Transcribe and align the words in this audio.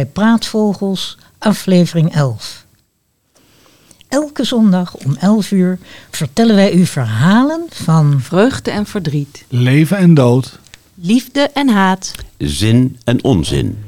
Bij 0.00 0.08
Praatvogels, 0.08 1.18
aflevering 1.38 2.14
11. 2.14 2.64
Elke 4.08 4.44
zondag 4.44 4.94
om 4.94 5.16
11 5.16 5.50
uur 5.50 5.78
vertellen 6.10 6.54
wij 6.54 6.72
u 6.72 6.86
verhalen 6.86 7.66
van 7.70 8.20
Vreugde 8.20 8.70
en 8.70 8.86
verdriet. 8.86 9.44
Leven 9.48 9.96
en 9.96 10.14
dood. 10.14 10.58
Liefde 10.94 11.40
en 11.40 11.68
haat. 11.68 12.14
Zin 12.38 12.98
en 13.04 13.24
onzin. 13.24 13.84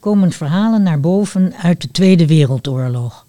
Komen 0.00 0.32
verhalen 0.32 0.82
naar 0.82 1.00
boven 1.00 1.54
uit 1.62 1.82
de 1.82 1.90
Tweede 1.90 2.26
Wereldoorlog. 2.26 3.26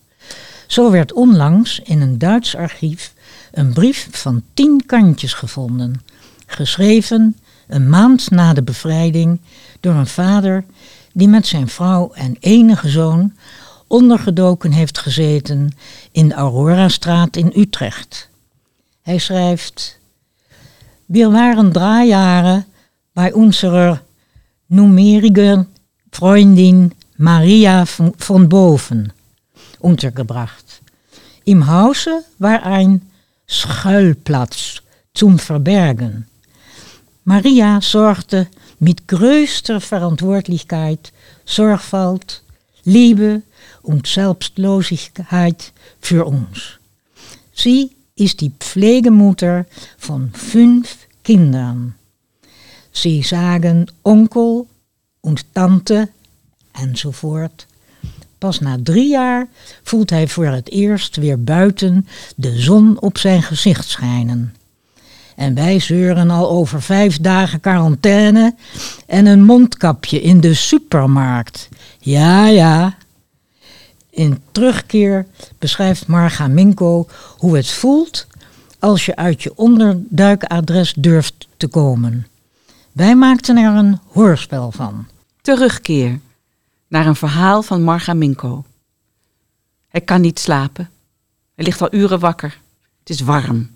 Zo 0.67 0.91
werd 0.91 1.13
onlangs 1.13 1.79
in 1.79 2.01
een 2.01 2.17
Duits 2.17 2.55
archief 2.55 3.13
een 3.51 3.73
brief 3.73 4.07
van 4.11 4.43
tien 4.53 4.85
kantjes 4.85 5.33
gevonden, 5.33 6.01
geschreven 6.45 7.37
een 7.67 7.89
maand 7.89 8.29
na 8.29 8.53
de 8.53 8.63
bevrijding 8.63 9.39
door 9.79 9.93
een 9.93 10.07
vader 10.07 10.65
die 11.13 11.27
met 11.27 11.47
zijn 11.47 11.67
vrouw 11.67 12.11
en 12.13 12.35
enige 12.39 12.89
zoon 12.89 13.33
ondergedoken 13.87 14.71
heeft 14.71 14.97
gezeten 14.97 15.71
in 16.11 16.27
de 16.27 16.33
Aurorastraat 16.33 17.35
in 17.35 17.51
Utrecht. 17.55 18.29
Hij 19.01 19.17
schrijft: 19.17 19.99
Wir 21.05 21.31
waren 21.31 21.71
drei 21.71 22.07
Jahre 22.07 22.65
bei 23.13 23.31
unserer 23.35 24.03
numerigen 24.65 25.67
Freundin 26.11 26.93
Maria 27.17 27.85
von, 27.85 28.49
Boven 28.49 29.13
untergebracht. 29.79 30.81
Im 31.45 31.67
Hause 31.67 32.23
war 32.39 32.63
ein 32.63 33.01
Schuilplatz 33.47 34.81
zum 35.13 35.39
Verbergen. 35.39 36.27
Maria 37.23 37.81
sorgte 37.81 38.47
mit 38.79 39.07
größter 39.07 39.81
Verantwortlichkeit, 39.81 41.11
Sorgfalt, 41.45 42.43
Liebe 42.83 43.41
und 43.81 44.07
Selbstlosigkeit 44.07 45.73
für 45.99 46.25
uns. 46.25 46.79
Sie 47.53 47.91
ist 48.15 48.41
die 48.41 48.51
Pflegemutter 48.51 49.65
von 49.97 50.31
fünf 50.33 50.97
Kindern. 51.23 51.95
Sie 52.93 53.21
sagen 53.21 53.91
Onkel 54.03 54.65
und 55.27 55.45
Tante 55.51 56.09
enzovoort. 56.71 57.65
Pas 58.37 58.59
na 58.59 58.77
drie 58.83 59.09
jaar 59.09 59.47
voelt 59.83 60.09
hij 60.09 60.27
voor 60.27 60.45
het 60.45 60.71
eerst 60.71 61.15
weer 61.15 61.43
buiten 61.43 62.07
de 62.35 62.61
zon 62.61 63.01
op 63.01 63.17
zijn 63.17 63.43
gezicht 63.43 63.87
schijnen. 63.87 64.55
En 65.35 65.53
wij 65.53 65.79
zeuren 65.79 66.29
al 66.29 66.49
over 66.49 66.81
vijf 66.81 67.17
dagen 67.17 67.59
quarantaine 67.59 68.55
en 69.05 69.25
een 69.25 69.43
mondkapje 69.43 70.21
in 70.21 70.41
de 70.41 70.53
supermarkt. 70.53 71.69
Ja, 71.99 72.47
ja. 72.47 72.95
In 74.09 74.41
terugkeer 74.51 75.25
beschrijft 75.59 76.07
Marga 76.07 76.47
Minko 76.47 77.07
hoe 77.37 77.55
het 77.55 77.69
voelt 77.69 78.27
als 78.79 79.05
je 79.05 79.15
uit 79.15 79.43
je 79.43 79.51
onderduikadres 79.55 80.93
durft 80.93 81.47
te 81.57 81.67
komen. 81.67 82.27
Wij 82.91 83.15
maakten 83.15 83.57
er 83.57 83.75
een 83.75 83.99
hoorspel 84.07 84.71
van. 84.71 85.05
Terugkeer 85.47 86.19
naar 86.87 87.05
een 87.05 87.15
verhaal 87.15 87.61
van 87.61 87.83
Marga 87.83 88.13
Minko. 88.13 88.65
Hij 89.87 90.01
kan 90.01 90.21
niet 90.21 90.39
slapen. 90.39 90.89
Hij 91.55 91.65
ligt 91.65 91.81
al 91.81 91.93
uren 91.93 92.19
wakker. 92.19 92.59
Het 92.99 93.09
is 93.09 93.19
warm. 93.19 93.69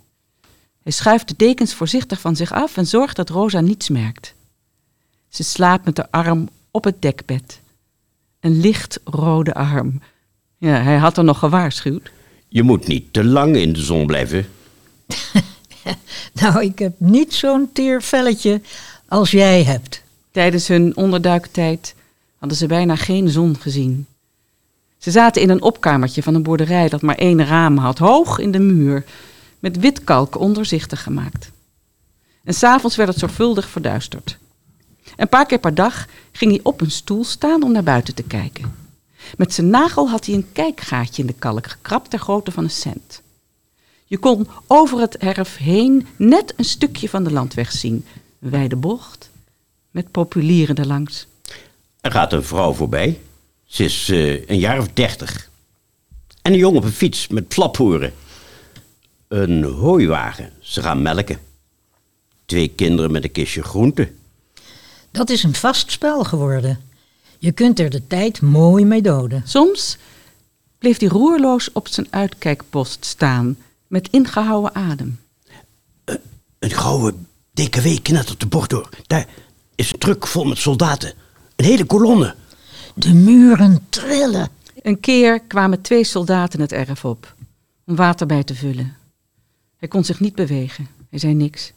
Hij 0.83 0.91
schuift 0.91 1.27
de 1.27 1.33
dekens 1.37 1.73
voorzichtig 1.73 2.19
van 2.19 2.35
zich 2.35 2.51
af 2.51 2.77
en 2.77 2.87
zorgt 2.87 3.15
dat 3.15 3.29
Rosa 3.29 3.59
niets 3.59 3.89
merkt. 3.89 4.33
Ze 5.29 5.43
slaapt 5.43 5.85
met 5.85 5.95
de 5.95 6.11
arm 6.11 6.49
op 6.71 6.83
het 6.83 7.01
dekbed. 7.01 7.59
Een 8.39 8.59
lichtrode 8.59 9.53
arm. 9.53 10.01
Ja, 10.57 10.81
hij 10.81 10.97
had 10.97 11.17
er 11.17 11.23
nog 11.23 11.39
gewaarschuwd. 11.39 12.11
Je 12.47 12.63
moet 12.63 12.87
niet 12.87 13.13
te 13.13 13.23
lang 13.23 13.55
in 13.55 13.73
de 13.73 13.81
zon 13.81 14.05
blijven. 14.05 14.47
Nou, 16.33 16.63
ik 16.63 16.79
heb 16.79 16.93
niet 16.97 17.33
zo'n 17.33 17.69
teer 17.73 18.01
velletje 18.01 18.61
als 19.07 19.31
jij 19.31 19.63
hebt. 19.63 20.03
Tijdens 20.31 20.67
hun 20.67 20.95
onderduiktijd 20.95 21.95
hadden 22.37 22.57
ze 22.57 22.67
bijna 22.67 22.95
geen 22.95 23.29
zon 23.29 23.55
gezien. 23.59 24.05
Ze 24.97 25.11
zaten 25.11 25.41
in 25.41 25.49
een 25.49 25.61
opkamertje 25.61 26.23
van 26.23 26.35
een 26.35 26.43
boerderij 26.43 26.89
dat 26.89 27.01
maar 27.01 27.15
één 27.15 27.45
raam 27.45 27.77
had, 27.77 27.97
hoog 27.97 28.39
in 28.39 28.51
de 28.51 28.59
muur, 28.59 29.05
met 29.59 29.79
witkalk 29.79 30.39
onderzichtig 30.39 31.03
gemaakt. 31.03 31.51
En 32.43 32.53
s'avonds 32.53 32.95
werd 32.95 33.09
het 33.09 33.19
zorgvuldig 33.19 33.69
verduisterd. 33.69 34.37
Een 35.15 35.29
paar 35.29 35.45
keer 35.45 35.59
per 35.59 35.75
dag 35.75 36.07
ging 36.31 36.51
hij 36.51 36.59
op 36.63 36.81
een 36.81 36.91
stoel 36.91 37.23
staan 37.23 37.63
om 37.63 37.71
naar 37.71 37.83
buiten 37.83 38.15
te 38.15 38.23
kijken. 38.23 38.75
Met 39.37 39.53
zijn 39.53 39.69
nagel 39.69 40.09
had 40.09 40.25
hij 40.25 40.35
een 40.35 40.51
kijkgaatje 40.51 41.21
in 41.21 41.27
de 41.27 41.33
kalk 41.33 41.67
gekrapt 41.67 42.09
ter 42.09 42.19
grootte 42.19 42.51
van 42.51 42.63
een 42.63 42.69
cent. 42.69 43.21
Je 44.05 44.17
kon 44.17 44.47
over 44.67 44.99
het 44.99 45.17
erf 45.17 45.57
heen 45.57 46.07
net 46.15 46.53
een 46.57 46.65
stukje 46.65 47.09
van 47.09 47.23
de 47.23 47.31
landweg 47.31 47.71
zien. 47.71 48.05
Een 48.39 48.49
wijde 48.49 48.75
bocht 48.75 49.30
met 49.91 50.11
populieren 50.11 50.75
erlangs. 50.75 51.27
Er 52.01 52.11
gaat 52.11 52.33
een 52.33 52.43
vrouw 52.43 52.73
voorbij. 52.73 53.19
Ze 53.65 53.83
is 53.83 54.09
eh, 54.09 54.47
een 54.49 54.59
jaar 54.59 54.79
of 54.79 54.87
dertig. 54.87 55.49
En 56.41 56.53
een 56.53 56.59
jongen 56.59 56.77
op 56.77 56.83
een 56.83 56.91
fiets 56.91 57.27
met 57.27 57.45
flaphoeren. 57.49 58.13
Een 59.27 59.63
hooiwagen. 59.63 60.51
Ze 60.59 60.81
gaan 60.81 61.01
melken. 61.01 61.39
Twee 62.45 62.67
kinderen 62.67 63.11
met 63.11 63.23
een 63.23 63.31
kistje 63.31 63.63
groenten. 63.63 64.15
Dat 65.11 65.29
is 65.29 65.43
een 65.43 65.55
vast 65.55 65.91
spel 65.91 66.23
geworden. 66.23 66.79
Je 67.39 67.51
kunt 67.51 67.79
er 67.79 67.89
de 67.89 68.07
tijd 68.07 68.41
mooi 68.41 68.85
mee 68.85 69.01
doden. 69.01 69.43
Soms 69.45 69.97
bleef 70.77 70.99
hij 70.99 71.07
roerloos 71.07 71.71
op 71.71 71.87
zijn 71.87 72.07
uitkijkpost 72.09 73.05
staan, 73.05 73.57
met 73.87 74.07
ingehouden 74.11 74.75
adem. 74.75 75.19
Een 76.59 76.71
gouden 76.71 77.27
DKW 77.53 77.87
knettert 78.01 78.39
de 78.39 78.45
bocht 78.45 78.69
door. 78.69 78.89
Daar 79.07 79.27
is 79.81 79.93
een 79.93 79.99
truck 79.99 80.27
vol 80.27 80.43
met 80.43 80.57
soldaten. 80.57 81.13
Een 81.55 81.65
hele 81.65 81.85
kolonne. 81.85 82.35
De 82.95 83.13
muren 83.13 83.85
trillen. 83.89 84.49
Een 84.81 84.99
keer 84.99 85.39
kwamen 85.39 85.81
twee 85.81 86.03
soldaten 86.03 86.59
het 86.61 86.71
erf 86.71 87.05
op, 87.05 87.35
om 87.85 87.95
water 87.95 88.27
bij 88.27 88.43
te 88.43 88.55
vullen. 88.55 88.97
Hij 89.77 89.87
kon 89.87 90.03
zich 90.03 90.19
niet 90.19 90.35
bewegen, 90.35 90.87
hij 91.09 91.19
zei 91.19 91.33
niks. 91.33 91.71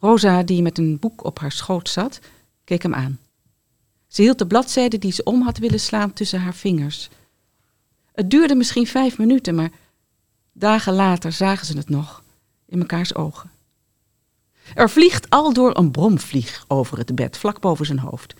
Rosa, 0.00 0.42
die 0.42 0.62
met 0.62 0.78
een 0.78 0.98
boek 0.98 1.24
op 1.24 1.38
haar 1.38 1.52
schoot 1.52 1.88
zat, 1.88 2.20
keek 2.64 2.82
hem 2.82 2.94
aan. 2.94 3.18
Ze 4.08 4.22
hield 4.22 4.38
de 4.38 4.46
bladzijde 4.46 4.98
die 4.98 5.12
ze 5.12 5.22
om 5.22 5.42
had 5.42 5.58
willen 5.58 5.80
slaan 5.80 6.12
tussen 6.12 6.40
haar 6.40 6.54
vingers. 6.54 7.08
Het 8.12 8.30
duurde 8.30 8.54
misschien 8.54 8.86
vijf 8.86 9.18
minuten, 9.18 9.54
maar 9.54 9.70
dagen 10.52 10.92
later 10.92 11.32
zagen 11.32 11.66
ze 11.66 11.76
het 11.76 11.88
nog 11.88 12.22
in 12.66 12.78
mekaars 12.78 13.14
ogen. 13.14 13.50
Er 14.74 14.90
vliegt 14.90 15.30
al 15.30 15.52
door 15.52 15.76
een 15.76 15.90
bromvlieg 15.90 16.64
over 16.68 16.98
het 16.98 17.14
bed, 17.14 17.36
vlak 17.36 17.60
boven 17.60 17.86
zijn 17.86 17.98
hoofd. 17.98 18.34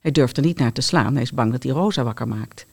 Hij 0.00 0.10
durft 0.10 0.36
er 0.36 0.42
niet 0.42 0.58
naar 0.58 0.72
te 0.72 0.80
slaan, 0.80 1.12
hij 1.12 1.22
is 1.22 1.32
bang 1.32 1.52
dat 1.52 1.62
hij 1.62 1.72
Rosa 1.72 2.02
wakker 2.02 2.28
maakt. 2.28 2.66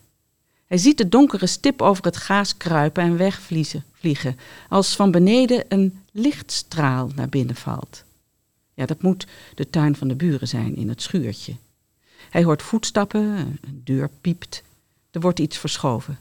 Hij 0.65 0.77
ziet 0.77 0.97
de 0.97 1.09
donkere 1.09 1.47
stip 1.47 1.81
over 1.81 2.03
het 2.03 2.17
gaas 2.17 2.57
kruipen 2.57 3.03
en 3.03 3.17
wegvliegen, 3.17 4.37
als 4.69 4.95
van 4.95 5.11
beneden 5.11 5.65
een 5.67 5.99
lichtstraal 6.11 7.11
naar 7.15 7.29
binnen 7.29 7.55
valt. 7.55 8.03
Ja, 8.73 8.85
dat 8.85 9.01
moet 9.01 9.27
de 9.55 9.69
tuin 9.69 9.95
van 9.95 10.07
de 10.07 10.15
buren 10.15 10.47
zijn 10.47 10.75
in 10.75 10.89
het 10.89 11.01
schuurtje. 11.01 11.55
Hij 12.29 12.43
hoort 12.43 12.61
voetstappen, 12.61 13.21
een 13.21 13.81
deur 13.83 14.09
piept. 14.21 14.63
Er 15.11 15.19
wordt 15.19 15.39
iets 15.39 15.57
verschoven. 15.57 16.17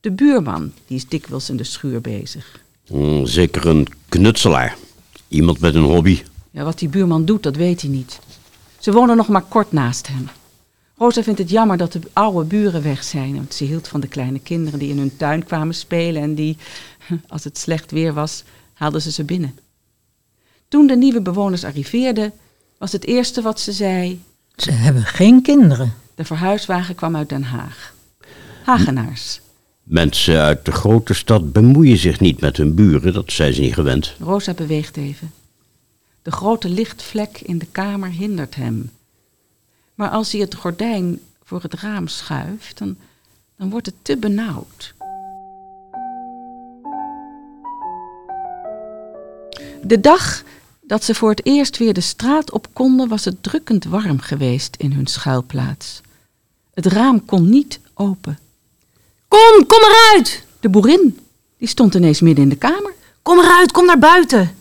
De 0.00 0.10
buurman, 0.10 0.72
die 0.86 0.96
is 0.96 1.08
dikwijls 1.08 1.50
in 1.50 1.56
de 1.56 1.64
schuur 1.64 2.00
bezig. 2.00 2.60
Hmm, 2.86 3.26
zeker 3.26 3.66
een 3.66 3.86
knutselaar. 4.08 4.76
Iemand 5.28 5.60
met 5.60 5.74
een 5.74 5.82
hobby. 5.82 6.22
Ja, 6.50 6.64
wat 6.64 6.78
die 6.78 6.88
buurman 6.88 7.24
doet, 7.24 7.42
dat 7.42 7.56
weet 7.56 7.80
hij 7.80 7.90
niet. 7.90 8.18
Ze 8.78 8.92
wonen 8.92 9.16
nog 9.16 9.28
maar 9.28 9.42
kort 9.42 9.72
naast 9.72 10.06
hem. 10.06 10.28
Rosa 10.96 11.22
vindt 11.22 11.38
het 11.38 11.50
jammer 11.50 11.76
dat 11.76 11.92
de 11.92 12.00
oude 12.12 12.44
buren 12.44 12.82
weg 12.82 13.04
zijn. 13.04 13.34
Want 13.34 13.54
ze 13.54 13.64
hield 13.64 13.88
van 13.88 14.00
de 14.00 14.06
kleine 14.06 14.38
kinderen 14.38 14.78
die 14.78 14.88
in 14.88 14.98
hun 14.98 15.16
tuin 15.16 15.44
kwamen 15.44 15.74
spelen. 15.74 16.22
En 16.22 16.34
die, 16.34 16.56
als 17.28 17.44
het 17.44 17.58
slecht 17.58 17.90
weer 17.90 18.12
was, 18.12 18.44
haalden 18.72 19.02
ze 19.02 19.10
ze 19.10 19.24
binnen. 19.24 19.58
Toen 20.68 20.86
de 20.86 20.96
nieuwe 20.96 21.20
bewoners 21.20 21.64
arriveerden, 21.64 22.32
was 22.78 22.92
het 22.92 23.04
eerste 23.04 23.42
wat 23.42 23.60
ze 23.60 23.72
zei... 23.72 24.22
Ze 24.56 24.70
hebben 24.70 25.04
geen 25.04 25.42
kinderen. 25.42 25.94
De 26.14 26.24
verhuiswagen 26.24 26.94
kwam 26.94 27.16
uit 27.16 27.28
Den 27.28 27.42
Haag. 27.42 27.94
Hagenaars. 28.64 29.40
Mensen 29.84 30.40
uit 30.40 30.64
de 30.64 30.72
grote 30.72 31.14
stad 31.14 31.52
bemoeien 31.52 31.98
zich 31.98 32.20
niet 32.20 32.40
met 32.40 32.56
hun 32.56 32.74
buren, 32.74 33.12
dat 33.12 33.32
zijn 33.32 33.52
ze 33.52 33.60
niet 33.60 33.74
gewend. 33.74 34.14
Rosa 34.18 34.54
beweegt 34.54 34.96
even. 34.96 35.32
De 36.22 36.32
grote 36.32 36.68
lichtvlek 36.68 37.40
in 37.40 37.58
de 37.58 37.66
kamer 37.66 38.10
hindert 38.10 38.54
hem. 38.54 38.90
Maar 39.94 40.10
als 40.10 40.32
hij 40.32 40.40
het 40.40 40.54
gordijn 40.54 41.20
voor 41.44 41.62
het 41.62 41.74
raam 41.74 42.08
schuift, 42.08 42.78
dan, 42.78 42.96
dan 43.56 43.70
wordt 43.70 43.86
het 43.86 43.94
te 44.02 44.16
benauwd. 44.16 44.94
De 49.82 50.00
dag 50.00 50.44
dat 50.86 51.04
ze 51.04 51.14
voor 51.14 51.30
het 51.30 51.46
eerst 51.46 51.78
weer 51.78 51.94
de 51.94 52.00
straat 52.00 52.50
op 52.50 52.68
konden, 52.72 53.08
was 53.08 53.24
het 53.24 53.42
drukkend 53.42 53.84
warm 53.84 54.20
geweest 54.20 54.76
in 54.76 54.92
hun 54.92 55.06
schuilplaats. 55.06 56.00
Het 56.74 56.86
raam 56.86 57.24
kon 57.24 57.48
niet 57.48 57.80
open. 57.94 58.38
Kom, 59.34 59.66
kom 59.66 59.78
eruit! 59.82 60.44
De 60.60 60.68
boerin, 60.68 61.18
die 61.58 61.68
stond 61.68 61.94
ineens 61.94 62.20
midden 62.20 62.44
in 62.44 62.50
de 62.50 62.56
kamer. 62.56 62.92
Kom 63.22 63.38
eruit, 63.38 63.72
kom 63.72 63.86
naar 63.86 63.98
buiten. 63.98 64.54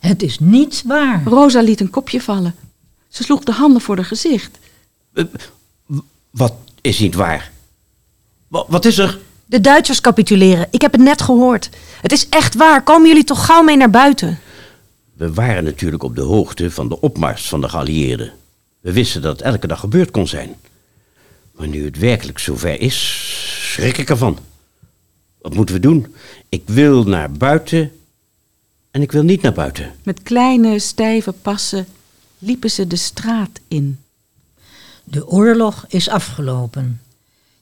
Het 0.00 0.22
is 0.22 0.38
niet 0.38 0.82
waar. 0.86 1.22
Rosa 1.24 1.60
liet 1.60 1.80
een 1.80 1.90
kopje 1.90 2.20
vallen. 2.20 2.54
Ze 3.08 3.22
sloeg 3.22 3.44
de 3.44 3.52
handen 3.52 3.80
voor 3.80 3.96
haar 3.96 4.04
gezicht. 4.04 4.58
Eh, 5.14 5.24
Wat 6.30 6.54
is 6.80 6.98
niet 6.98 7.14
waar? 7.14 7.50
Wa- 8.48 8.64
Wat 8.68 8.84
is 8.84 8.98
er? 8.98 9.18
De 9.46 9.60
Duitsers 9.60 10.00
capituleren. 10.00 10.66
Ik 10.70 10.80
heb 10.80 10.92
het 10.92 11.00
net 11.00 11.22
gehoord. 11.22 11.68
Het 12.00 12.12
is 12.12 12.28
echt 12.28 12.54
waar. 12.54 12.82
Komen 12.82 13.08
jullie 13.08 13.24
toch 13.24 13.44
gauw 13.46 13.62
mee 13.62 13.76
naar 13.76 13.90
buiten? 13.90 14.38
We 15.12 15.32
waren 15.32 15.64
natuurlijk 15.64 16.02
op 16.02 16.14
de 16.16 16.22
hoogte 16.22 16.70
van 16.70 16.88
de 16.88 17.00
opmars 17.00 17.48
van 17.48 17.60
de 17.60 17.68
geallieerden. 17.68 18.32
We 18.80 18.92
wisten 18.92 19.22
dat 19.22 19.32
het 19.32 19.42
elke 19.42 19.66
dag 19.66 19.80
gebeurd 19.80 20.10
kon 20.10 20.26
zijn. 20.28 20.54
Maar 21.60 21.68
nu 21.68 21.84
het 21.84 21.98
werkelijk 21.98 22.38
zover 22.38 22.80
is, 22.80 22.96
schrik 23.72 23.98
ik 23.98 24.10
ervan. 24.10 24.38
Wat 25.40 25.54
moeten 25.54 25.74
we 25.74 25.80
doen? 25.80 26.14
Ik 26.48 26.62
wil 26.66 27.04
naar 27.04 27.32
buiten 27.32 27.92
en 28.90 29.02
ik 29.02 29.12
wil 29.12 29.22
niet 29.22 29.42
naar 29.42 29.52
buiten. 29.52 29.92
Met 30.02 30.22
kleine, 30.22 30.78
stijve 30.78 31.32
passen 31.32 31.86
liepen 32.38 32.70
ze 32.70 32.86
de 32.86 32.96
straat 32.96 33.60
in. 33.68 33.98
De 35.04 35.28
oorlog 35.28 35.84
is 35.88 36.08
afgelopen. 36.08 37.00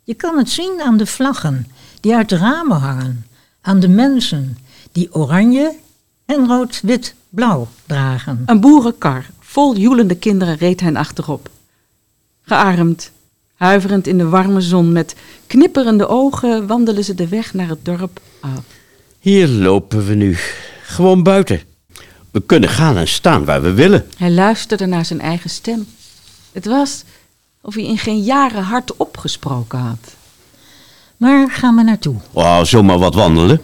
Je 0.05 0.15
kan 0.15 0.39
het 0.39 0.51
zien 0.51 0.81
aan 0.83 0.97
de 0.97 1.07
vlaggen 1.07 1.67
die 2.01 2.15
uit 2.15 2.29
de 2.29 2.37
ramen 2.37 2.79
hangen, 2.79 3.27
aan 3.61 3.81
de 3.81 3.89
mensen 3.89 4.59
die 4.93 5.15
oranje 5.15 5.77
en 6.25 6.47
rood-wit-blauw 6.47 7.69
dragen. 7.87 8.43
Een 8.47 8.61
boerenkar 8.61 9.31
vol 9.41 9.77
joelende 9.77 10.17
kinderen 10.17 10.57
reed 10.57 10.81
hen 10.81 10.97
achterop. 10.97 11.51
Gearmd, 12.43 13.11
huiverend 13.59 14.07
in 14.07 14.19
de 14.19 14.29
warme 14.29 14.61
zon, 14.61 14.93
met 14.93 15.15
knipperende 15.47 16.09
ogen 16.09 16.67
wandelen 16.67 17.05
ze 17.05 17.15
de 17.15 17.29
weg 17.29 17.55
naar 17.55 17.69
het 17.69 17.85
dorp 17.85 18.21
af. 18.41 18.63
Hier 19.19 19.49
lopen 19.49 20.07
we 20.07 20.15
nu, 20.15 20.37
gewoon 20.83 21.23
buiten. 21.23 21.61
We 22.31 22.43
kunnen 22.47 22.69
gaan 22.69 22.97
en 22.97 23.09
staan 23.09 23.45
waar 23.45 23.63
we 23.63 23.73
willen. 23.73 24.07
Hij 24.17 24.31
luisterde 24.31 24.87
naar 24.87 25.05
zijn 25.05 25.21
eigen 25.21 25.51
stem. 25.51 25.87
Het 26.53 26.67
was 26.67 27.05
of 27.61 27.75
hij 27.75 27.85
in 27.85 27.99
geen 27.99 28.23
jaren 28.23 28.63
hardop 28.63 29.17
gesproken 29.17 29.79
had. 29.79 30.15
Waar 31.17 31.51
gaan 31.51 31.77
we 31.77 31.83
naartoe? 31.83 32.17
Oh, 32.33 32.63
zomaar 32.63 32.99
wat 32.99 33.15
wandelen. 33.15 33.61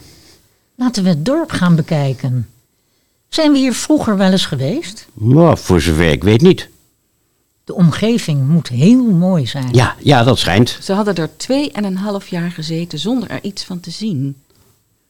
Laten 0.74 1.02
we 1.02 1.08
het 1.08 1.24
dorp 1.24 1.50
gaan 1.50 1.76
bekijken. 1.76 2.48
Zijn 3.28 3.52
we 3.52 3.58
hier 3.58 3.74
vroeger 3.74 4.16
wel 4.16 4.30
eens 4.30 4.46
geweest? 4.46 5.06
Nou, 5.14 5.58
voor 5.58 5.80
zover 5.80 6.10
ik 6.10 6.24
weet 6.24 6.40
niet. 6.40 6.68
De 7.64 7.74
omgeving 7.74 8.48
moet 8.48 8.68
heel 8.68 9.04
mooi 9.04 9.46
zijn. 9.46 9.74
Ja, 9.74 9.96
ja, 9.98 10.22
dat 10.22 10.38
schijnt. 10.38 10.78
Ze 10.82 10.92
hadden 10.92 11.14
er 11.14 11.36
twee 11.36 11.72
en 11.72 11.84
een 11.84 11.96
half 11.96 12.28
jaar 12.28 12.50
gezeten 12.50 12.98
zonder 12.98 13.30
er 13.30 13.42
iets 13.42 13.64
van 13.64 13.80
te 13.80 13.90
zien. 13.90 14.36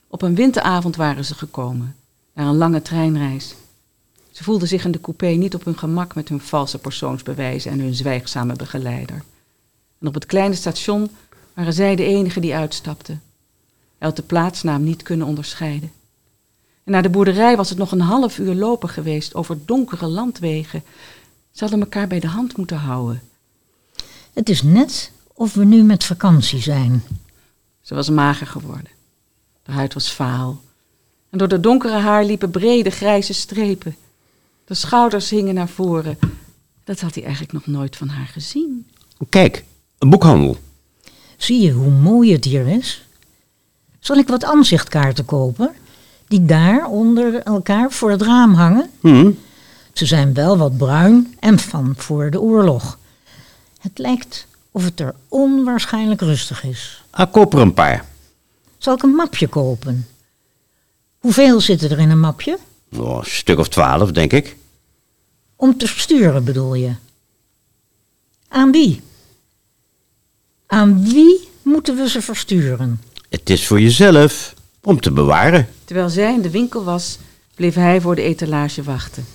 Op 0.08 0.22
een 0.22 0.34
winteravond 0.34 0.96
waren 0.96 1.24
ze 1.24 1.34
gekomen, 1.34 1.96
naar 2.34 2.46
een 2.46 2.56
lange 2.56 2.82
treinreis. 2.82 3.54
Ze 4.30 4.44
voelden 4.44 4.68
zich 4.68 4.84
in 4.84 4.90
de 4.90 5.00
coupé 5.00 5.26
niet 5.26 5.54
op 5.54 5.64
hun 5.64 5.78
gemak 5.78 6.14
met 6.14 6.28
hun 6.28 6.40
valse 6.40 6.78
persoonsbewijzen 6.78 7.70
en 7.70 7.80
hun 7.80 7.94
zwijgzame 7.94 8.54
begeleider. 8.54 9.22
En 10.00 10.06
op 10.06 10.14
het 10.14 10.26
kleine 10.26 10.54
station 10.54 11.10
waren 11.54 11.72
zij 11.72 11.96
de 11.96 12.04
enigen 12.04 12.42
die 12.42 12.54
uitstapten. 12.54 13.22
Hij 13.98 14.08
had 14.08 14.16
de 14.16 14.22
plaatsnaam 14.22 14.84
niet 14.84 15.02
kunnen 15.02 15.26
onderscheiden. 15.26 15.92
En 16.84 16.92
naar 16.92 17.02
de 17.02 17.10
boerderij 17.10 17.56
was 17.56 17.68
het 17.68 17.78
nog 17.78 17.92
een 17.92 18.00
half 18.00 18.38
uur 18.38 18.54
lopen 18.54 18.88
geweest 18.88 19.34
over 19.34 19.58
donkere 19.64 20.06
landwegen. 20.06 20.82
Ze 21.54 21.60
hadden 21.60 21.80
elkaar 21.80 22.06
bij 22.06 22.20
de 22.20 22.26
hand 22.26 22.56
moeten 22.56 22.76
houden. 22.76 23.22
Het 24.32 24.48
is 24.48 24.62
net 24.62 25.10
of 25.34 25.54
we 25.54 25.64
nu 25.64 25.82
met 25.82 26.04
vakantie 26.04 26.60
zijn. 26.60 27.02
Ze 27.80 27.94
was 27.94 28.10
mager 28.10 28.46
geworden. 28.46 28.90
De 29.62 29.72
huid 29.72 29.94
was 29.94 30.12
vaal. 30.12 30.60
En 31.30 31.38
door 31.38 31.48
de 31.48 31.60
donkere 31.60 31.98
haar 31.98 32.24
liepen 32.24 32.50
brede 32.50 32.90
grijze 32.90 33.32
strepen. 33.32 33.96
De 34.64 34.74
schouders 34.74 35.30
hingen 35.30 35.54
naar 35.54 35.68
voren. 35.68 36.18
Dat 36.84 37.00
had 37.00 37.14
hij 37.14 37.22
eigenlijk 37.22 37.52
nog 37.52 37.66
nooit 37.66 37.96
van 37.96 38.08
haar 38.08 38.26
gezien. 38.26 38.86
Kijk, 39.28 39.64
een 39.98 40.10
boekhandel. 40.10 40.56
Zie 41.36 41.60
je 41.60 41.72
hoe 41.72 41.90
mooi 41.90 42.32
het 42.32 42.44
hier 42.44 42.66
is? 42.66 43.04
Zal 43.98 44.16
ik 44.16 44.28
wat 44.28 44.44
aanzichtkaarten 44.44 45.24
kopen? 45.24 45.74
Die 46.28 46.44
daar 46.44 46.86
onder 46.86 47.42
elkaar 47.42 47.90
voor 47.90 48.10
het 48.10 48.22
raam 48.22 48.54
hangen? 48.54 48.90
Hm, 49.00 49.30
Ze 49.94 50.06
zijn 50.06 50.34
wel 50.34 50.56
wat 50.56 50.76
bruin 50.76 51.36
en 51.40 51.58
van 51.58 51.94
voor 51.96 52.30
de 52.30 52.40
oorlog. 52.40 52.98
Het 53.80 53.98
lijkt 53.98 54.46
of 54.70 54.84
het 54.84 55.00
er 55.00 55.14
onwaarschijnlijk 55.28 56.20
rustig 56.20 56.64
is. 56.64 57.02
ah, 57.10 57.32
koop 57.32 57.54
er 57.54 57.60
een 57.60 57.74
paar. 57.74 58.04
Zal 58.78 58.94
ik 58.94 59.02
een 59.02 59.14
mapje 59.14 59.48
kopen? 59.48 60.06
Hoeveel 61.18 61.60
zitten 61.60 61.90
er 61.90 61.98
in 61.98 62.10
een 62.10 62.20
mapje? 62.20 62.58
Oh, 62.96 63.18
een 63.18 63.30
stuk 63.30 63.58
of 63.58 63.68
twaalf, 63.68 64.10
denk 64.12 64.32
ik. 64.32 64.56
Om 65.56 65.76
te 65.78 65.86
versturen 65.86 66.44
bedoel 66.44 66.74
je? 66.74 66.92
Aan 68.48 68.70
wie? 68.70 69.00
Aan 70.66 71.04
wie 71.04 71.48
moeten 71.62 71.96
we 71.96 72.08
ze 72.08 72.22
versturen? 72.22 73.00
Het 73.28 73.50
is 73.50 73.66
voor 73.66 73.80
jezelf, 73.80 74.54
om 74.82 75.00
te 75.00 75.10
bewaren. 75.10 75.68
Terwijl 75.84 76.08
zij 76.08 76.32
in 76.32 76.42
de 76.42 76.50
winkel 76.50 76.84
was, 76.84 77.18
bleef 77.54 77.74
hij 77.74 78.00
voor 78.00 78.14
de 78.14 78.22
etalage 78.22 78.82
wachten. 78.82 79.26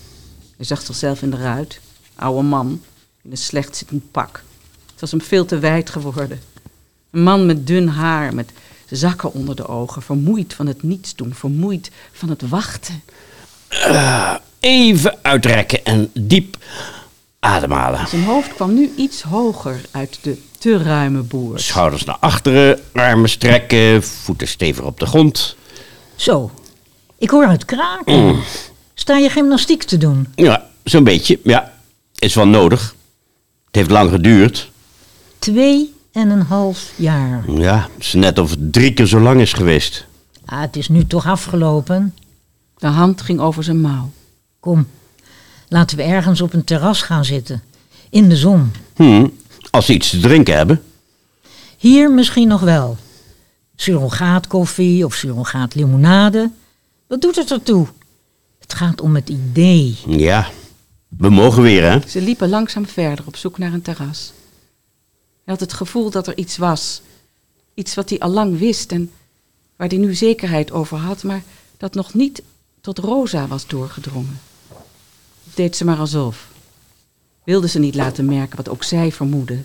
Hij 0.59 0.67
zag 0.67 0.81
zichzelf 0.81 1.21
in 1.21 1.29
de 1.29 1.37
ruit. 1.37 1.79
Oude 2.15 2.41
man, 2.41 2.81
in 3.21 3.31
een 3.31 3.37
slecht 3.37 3.75
zittend 3.75 4.11
pak. 4.11 4.43
Het 4.91 4.99
was 4.99 5.11
hem 5.11 5.21
veel 5.21 5.45
te 5.45 5.59
wijd 5.59 5.89
geworden. 5.89 6.41
Een 7.11 7.23
man 7.23 7.45
met 7.45 7.67
dun 7.67 7.87
haar, 7.87 8.33
met 8.33 8.51
zakken 8.89 9.33
onder 9.33 9.55
de 9.55 9.67
ogen. 9.67 10.01
Vermoeid 10.01 10.53
van 10.53 10.67
het 10.67 10.83
niets 10.83 11.15
doen, 11.15 11.33
vermoeid 11.33 11.91
van 12.11 12.29
het 12.29 12.49
wachten. 12.49 13.01
Even 14.59 15.17
uitrekken 15.21 15.85
en 15.85 16.11
diep 16.13 16.57
ademhalen. 17.39 18.07
Zijn 18.07 18.23
hoofd 18.23 18.53
kwam 18.53 18.73
nu 18.73 18.91
iets 18.95 19.21
hoger 19.21 19.81
uit 19.91 20.19
de 20.21 20.41
te 20.57 20.77
ruime 20.77 21.21
boer. 21.21 21.59
Schouders 21.59 22.03
naar 22.03 22.17
achteren, 22.19 22.79
armen 22.93 23.29
strekken, 23.29 24.03
voeten 24.03 24.47
stevig 24.47 24.83
op 24.83 24.99
de 24.99 25.05
grond. 25.05 25.55
Zo, 26.15 26.51
ik 27.17 27.29
hoor 27.29 27.47
het 27.47 27.65
kraken. 27.65 28.39
Sta 28.99 29.17
je 29.17 29.29
gymnastiek 29.29 29.83
te 29.83 29.97
doen? 29.97 30.27
Ja, 30.35 30.65
zo'n 30.83 31.03
beetje, 31.03 31.39
ja. 31.43 31.73
Is 32.15 32.33
wel 32.33 32.47
nodig. 32.47 32.95
Het 33.65 33.75
heeft 33.75 33.89
lang 33.89 34.09
geduurd. 34.09 34.71
Twee 35.39 35.93
en 36.11 36.29
een 36.29 36.41
half 36.41 36.91
jaar. 36.95 37.51
Ja, 37.51 37.89
het 37.95 38.03
is 38.03 38.13
net 38.13 38.39
of 38.39 38.49
het 38.49 38.73
drie 38.73 38.93
keer 38.93 39.05
zo 39.05 39.19
lang 39.19 39.41
is 39.41 39.53
geweest. 39.53 40.05
Ah, 40.45 40.61
het 40.61 40.75
is 40.75 40.89
nu 40.89 41.07
toch 41.07 41.25
afgelopen. 41.25 42.15
De 42.77 42.87
hand 42.87 43.21
ging 43.21 43.39
over 43.39 43.63
zijn 43.63 43.81
mouw. 43.81 44.11
Kom, 44.59 44.87
laten 45.67 45.97
we 45.97 46.03
ergens 46.03 46.41
op 46.41 46.53
een 46.53 46.63
terras 46.63 47.01
gaan 47.01 47.25
zitten. 47.25 47.63
In 48.09 48.29
de 48.29 48.35
zon. 48.35 48.71
Hm, 48.95 49.27
als 49.69 49.85
ze 49.85 49.93
iets 49.93 50.09
te 50.09 50.19
drinken 50.19 50.55
hebben. 50.55 50.81
Hier 51.77 52.11
misschien 52.11 52.47
nog 52.47 52.61
wel. 52.61 52.97
Surrogaatkoffie 53.75 55.05
of 55.05 55.13
surrogaatlimonade. 55.13 56.51
Wat 57.07 57.21
doet 57.21 57.35
het 57.35 57.51
ertoe? 57.51 57.87
Het 58.69 58.77
gaat 58.77 59.01
om 59.01 59.15
het 59.15 59.29
idee. 59.29 59.97
Ja, 60.07 60.49
we 61.07 61.29
mogen 61.29 61.61
weer, 61.61 61.91
hè? 61.91 62.07
Ze 62.07 62.21
liepen 62.21 62.49
langzaam 62.49 62.85
verder 62.85 63.25
op 63.27 63.35
zoek 63.35 63.57
naar 63.57 63.73
een 63.73 63.81
terras. 63.81 64.33
Hij 65.43 65.53
had 65.53 65.59
het 65.59 65.73
gevoel 65.73 66.09
dat 66.09 66.27
er 66.27 66.37
iets 66.37 66.57
was. 66.57 67.01
Iets 67.73 67.95
wat 67.95 68.09
hij 68.09 68.19
al 68.19 68.29
lang 68.29 68.57
wist 68.57 68.91
en 68.91 69.11
waar 69.75 69.87
hij 69.87 69.97
nu 69.97 70.15
zekerheid 70.15 70.71
over 70.71 70.97
had, 70.97 71.23
maar 71.23 71.43
dat 71.77 71.93
nog 71.93 72.13
niet 72.13 72.41
tot 72.81 72.97
Rosa 72.97 73.47
was 73.47 73.67
doorgedrongen. 73.67 74.39
Deed 75.53 75.75
ze 75.75 75.85
maar 75.85 75.99
alsof. 75.99 76.47
Wilde 77.43 77.67
ze 77.67 77.79
niet 77.79 77.95
laten 77.95 78.25
merken 78.25 78.57
wat 78.57 78.69
ook 78.69 78.83
zij 78.83 79.11
vermoedde. 79.11 79.63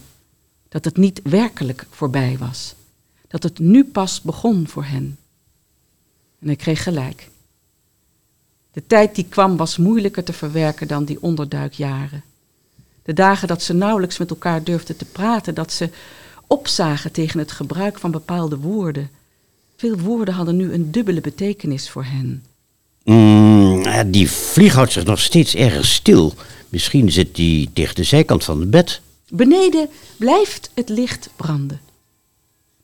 Dat 0.68 0.84
het 0.84 0.96
niet 0.96 1.20
werkelijk 1.22 1.86
voorbij 1.90 2.36
was. 2.38 2.74
Dat 3.28 3.42
het 3.42 3.58
nu 3.58 3.84
pas 3.84 4.20
begon 4.20 4.68
voor 4.68 4.84
hen. 4.84 5.18
En 6.40 6.46
hij 6.46 6.56
kreeg 6.56 6.82
gelijk. 6.82 7.32
De 8.74 8.86
tijd 8.86 9.14
die 9.14 9.26
kwam 9.28 9.56
was 9.56 9.76
moeilijker 9.76 10.24
te 10.24 10.32
verwerken 10.32 10.88
dan 10.88 11.04
die 11.04 11.22
onderduikjaren. 11.22 12.22
De 13.02 13.12
dagen 13.12 13.48
dat 13.48 13.62
ze 13.62 13.72
nauwelijks 13.72 14.18
met 14.18 14.30
elkaar 14.30 14.64
durfden 14.64 14.96
te 14.96 15.04
praten, 15.04 15.54
dat 15.54 15.72
ze 15.72 15.90
opzagen 16.46 17.12
tegen 17.12 17.38
het 17.38 17.52
gebruik 17.52 17.98
van 17.98 18.10
bepaalde 18.10 18.56
woorden. 18.56 19.10
Veel 19.76 19.98
woorden 19.98 20.34
hadden 20.34 20.56
nu 20.56 20.72
een 20.72 20.90
dubbele 20.90 21.20
betekenis 21.20 21.90
voor 21.90 22.04
hen. 22.04 22.44
Mm, 23.04 24.10
die 24.10 24.30
vlieg 24.30 24.74
houdt 24.74 24.92
zich 24.92 25.04
nog 25.04 25.20
steeds 25.20 25.54
erg 25.54 25.86
stil. 25.86 26.34
Misschien 26.68 27.12
zit 27.12 27.34
die 27.34 27.70
tegen 27.72 27.94
de 27.94 28.04
zijkant 28.04 28.44
van 28.44 28.60
het 28.60 28.70
bed. 28.70 29.00
Beneden 29.28 29.88
blijft 30.16 30.70
het 30.74 30.88
licht 30.88 31.28
branden. 31.36 31.80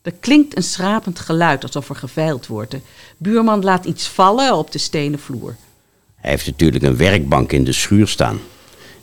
Er 0.03 0.13
klinkt 0.21 0.57
een 0.57 0.63
schrapend 0.63 1.19
geluid 1.19 1.63
alsof 1.63 1.89
er 1.89 1.97
geveild 1.97 2.47
wordt. 2.47 2.71
De 2.71 2.81
buurman 3.17 3.65
laat 3.65 3.85
iets 3.85 4.09
vallen 4.09 4.57
op 4.57 4.73
de 4.73 4.79
stenen 4.79 5.19
vloer. 5.19 5.57
Hij 6.21 6.31
heeft 6.31 6.47
natuurlijk 6.47 6.85
een 6.85 6.97
werkbank 6.97 7.53
in 7.53 7.65
de 7.65 7.73
schuur 7.73 8.09
staan. 8.09 8.41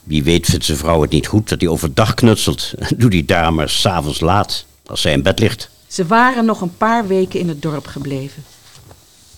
Wie 0.03 0.23
weet 0.23 0.45
vindt 0.45 0.65
zijn 0.65 0.77
vrouw 0.77 1.01
het 1.01 1.11
niet 1.11 1.27
goed 1.27 1.49
dat 1.49 1.61
hij 1.61 1.69
overdag 1.69 2.13
knutselt. 2.13 2.73
Doe 2.97 3.09
die 3.09 3.25
daar 3.25 3.53
maar 3.53 3.69
s'avonds 3.69 4.19
laat, 4.19 4.65
als 4.85 5.01
zij 5.01 5.11
in 5.11 5.23
bed 5.23 5.39
ligt. 5.39 5.69
Ze 5.87 6.05
waren 6.05 6.45
nog 6.45 6.61
een 6.61 6.77
paar 6.77 7.07
weken 7.07 7.39
in 7.39 7.47
het 7.47 7.61
dorp 7.61 7.85
gebleven. 7.87 8.43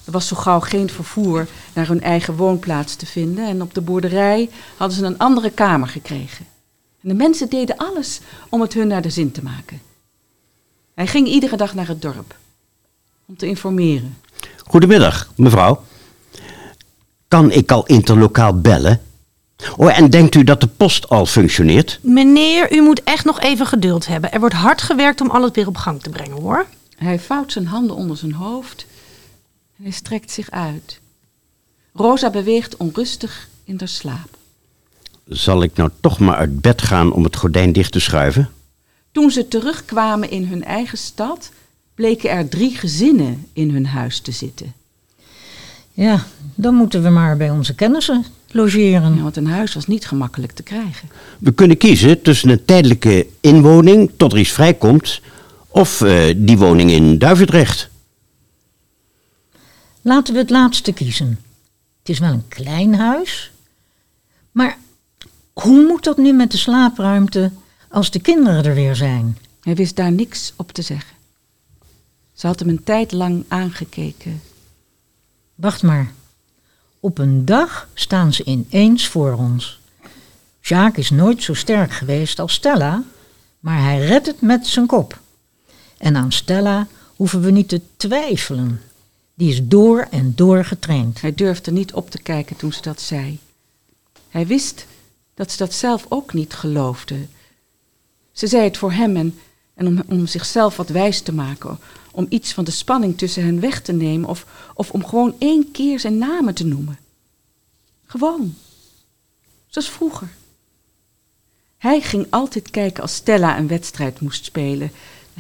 Er 0.06 0.12
was 0.12 0.28
zo 0.28 0.36
gauw 0.36 0.60
geen 0.60 0.90
vervoer 0.90 1.48
naar 1.74 1.88
hun 1.88 2.02
eigen 2.02 2.36
woonplaats 2.36 2.96
te 2.96 3.06
vinden 3.06 3.48
en 3.48 3.62
op 3.62 3.74
de 3.74 3.82
boerderij 3.82 4.50
hadden 4.78 4.98
ze 4.98 5.06
een 5.06 5.18
andere 5.18 5.50
kamer 5.50 5.88
gekregen. 5.88 6.46
En 7.02 7.10
de 7.10 7.16
mensen 7.16 7.50
deden 7.50 7.78
alles 7.78 8.20
om 8.50 8.62
het 8.62 8.74
hun 8.74 8.88
naar 8.88 9.02
de 9.02 9.10
zin 9.10 9.32
te 9.32 9.44
maken. 9.44 9.82
Hij 10.94 11.08
ging 11.08 11.28
iedere 11.28 11.58
dag 11.58 11.74
naar 11.74 11.88
het 11.88 12.02
dorp 12.02 12.36
om 13.26 13.38
te 13.38 13.48
informeren. 13.48 14.18
Goedemiddag, 14.66 15.32
mevrouw. 15.36 15.84
Kan 17.30 17.52
ik 17.52 17.72
al 17.72 17.86
interlokaal 17.86 18.62
bellen? 18.62 19.02
Oh, 19.78 19.98
en 19.98 20.10
denkt 20.10 20.36
u 20.36 20.44
dat 20.44 20.62
de 20.62 20.68
post 20.68 21.10
al 21.10 21.26
functioneert? 21.26 22.00
Meneer, 22.02 22.74
u 22.74 22.82
moet 22.82 23.04
echt 23.04 23.26
nog 23.26 23.40
even 23.40 23.66
geduld 23.66 24.08
hebben. 24.08 24.32
Er 24.32 24.40
wordt 24.40 24.56
hard 24.56 24.82
gewerkt 24.82 25.22
om 25.22 25.30
alles 25.30 25.50
weer 25.54 25.68
op 25.68 25.78
gang 25.78 26.02
te 26.02 26.10
brengen, 26.10 26.42
hoor. 26.42 26.66
Hij 26.96 27.20
vouwt 27.20 27.52
zijn 27.52 27.68
handen 27.68 27.96
onder 27.96 28.18
zijn 28.18 28.34
hoofd 28.34 28.86
en 29.78 29.84
hij 29.84 29.92
strekt 29.92 30.32
zich 30.32 30.50
uit. 30.50 31.00
Rosa 31.94 32.30
beweegt 32.30 32.78
onrustig 32.78 33.50
in 33.64 33.76
haar 33.78 33.88
slaap. 33.88 34.38
Zal 35.26 35.64
ik 35.64 35.76
nou 35.76 35.90
toch 36.02 36.20
maar 36.20 36.36
uit 36.36 36.62
bed 36.62 36.82
gaan 36.82 37.12
om 37.12 37.24
het 37.24 37.36
gordijn 37.36 37.74
dicht 37.74 37.92
te 37.92 38.00
schuiven? 38.00 38.50
Toen 39.12 39.32
ze 39.32 39.48
terugkwamen 39.48 40.30
in 40.30 40.46
hun 40.46 40.64
eigen 40.64 40.98
stad, 40.98 41.52
bleken 41.96 42.30
er 42.30 42.50
drie 42.50 42.78
gezinnen 42.78 43.48
in 43.54 43.70
hun 43.72 43.86
huis 43.86 44.20
te 44.20 44.32
zitten. 44.32 44.74
Ja, 46.00 46.24
dan 46.56 46.76
moeten 46.76 47.04
we 47.04 47.10
maar 47.10 47.38
bij 47.38 47.50
onze 47.50 47.76
kennissen 47.76 48.26
logeren. 48.52 49.16
Ja, 49.16 49.22
want 49.22 49.38
een 49.38 49.48
huis 49.48 49.74
was 49.74 49.88
niet 49.88 50.08
gemakkelijk 50.08 50.52
te 50.52 50.64
krijgen. 50.64 51.10
We 51.40 51.52
kunnen 51.52 51.78
kiezen 51.78 52.22
tussen 52.22 52.50
een 52.50 52.66
tijdelijke 52.66 53.28
inwoning 53.42 54.12
tot 54.18 54.32
er 54.32 54.40
iets 54.40 54.52
vrijkomt... 54.52 55.22
of 55.68 56.02
eh, 56.02 56.34
die 56.38 56.58
woning 56.58 56.92
in 56.92 57.18
Duivendrecht. 57.18 57.90
Laten 60.02 60.34
we 60.34 60.40
het 60.40 60.50
laatste 60.50 60.92
kiezen. 60.92 61.40
Het 62.00 62.10
is 62.10 62.20
wel 62.20 62.32
een 62.32 62.48
klein 62.48 62.96
huis. 62.96 63.52
Maar 64.52 64.78
hoe 65.54 65.88
moet 65.88 66.04
dat 66.04 66.18
nu 66.18 66.34
met 66.34 66.52
de 66.52 66.58
slaapruimte 66.58 67.52
als 67.90 68.12
de 68.12 68.20
kinderen 68.20 68.66
er 68.66 68.76
weer 68.76 68.96
zijn? 68.96 69.38
Hij 69.62 69.76
wist 69.76 69.96
daar 69.96 70.12
niks 70.12 70.54
op 70.56 70.72
te 70.72 70.82
zeggen. 70.82 71.16
Ze 72.34 72.48
had 72.48 72.60
hem 72.60 72.70
een 72.70 72.84
tijd 72.84 73.12
lang 73.12 73.44
aangekeken. 73.48 74.42
Wacht 75.60 75.84
maar. 75.84 76.12
Op 77.00 77.18
een 77.18 77.46
dag 77.46 77.90
staan 77.94 78.34
ze 78.34 78.44
ineens 78.44 79.08
voor 79.08 79.34
ons. 79.34 79.80
Jacques 80.62 81.06
is 81.06 81.18
nooit 81.18 81.44
zo 81.44 81.54
sterk 81.54 81.92
geweest 81.92 82.40
als 82.40 82.54
Stella, 82.54 83.04
maar 83.60 83.82
hij 83.82 84.00
redt 84.06 84.26
het 84.26 84.42
met 84.42 84.68
zijn 84.68 84.86
kop. 84.86 85.20
En 85.98 86.16
aan 86.16 86.32
Stella 86.32 86.88
hoeven 87.16 87.42
we 87.42 87.52
niet 87.52 87.68
te 87.70 87.82
twijfelen. 87.96 88.82
Die 89.34 89.50
is 89.50 89.68
door 89.68 90.08
en 90.12 90.34
door 90.36 90.66
getraind. 90.66 91.22
Hij 91.22 91.34
durfde 91.36 91.72
niet 91.72 91.94
op 91.94 92.10
te 92.10 92.22
kijken 92.22 92.56
toen 92.56 92.74
ze 92.74 92.82
dat 92.82 93.02
zei. 93.02 93.40
Hij 94.30 94.48
wist 94.48 94.86
dat 95.34 95.52
ze 95.52 95.58
dat 95.58 95.74
zelf 95.74 96.06
ook 96.10 96.34
niet 96.34 96.54
geloofde. 96.54 97.28
Ze 98.32 98.48
zei 98.48 98.64
het 98.64 98.78
voor 98.78 98.92
hem 98.92 99.18
en, 99.18 99.40
en 99.74 99.88
om, 99.88 100.04
om 100.08 100.28
zichzelf 100.28 100.78
wat 100.78 100.90
wijs 100.90 101.22
te 101.22 101.34
maken, 101.34 101.80
om 102.12 102.26
iets 102.30 102.54
van 102.54 102.64
de 102.64 102.72
spanning 102.72 103.18
tussen 103.18 103.44
hen 103.44 103.60
weg 103.60 103.82
te 103.82 103.94
nemen 103.94 104.30
of, 104.30 104.46
of 104.74 104.92
om 104.92 105.06
gewoon 105.06 105.36
één 105.40 105.72
keer 105.72 106.00
zijn 106.00 106.18
namen 106.18 106.54
te 106.54 106.66
noemen. 106.66 107.00
Gewoon. 108.06 108.56
Zoals 109.68 109.90
vroeger. 109.90 110.28
Hij 111.78 112.02
ging 112.02 112.28
altijd 112.30 112.70
kijken 112.72 113.02
als 113.02 113.16
Stella 113.16 113.58
een 113.58 113.68
wedstrijd 113.68 114.20
moest 114.20 114.46
spelen. 114.46 114.92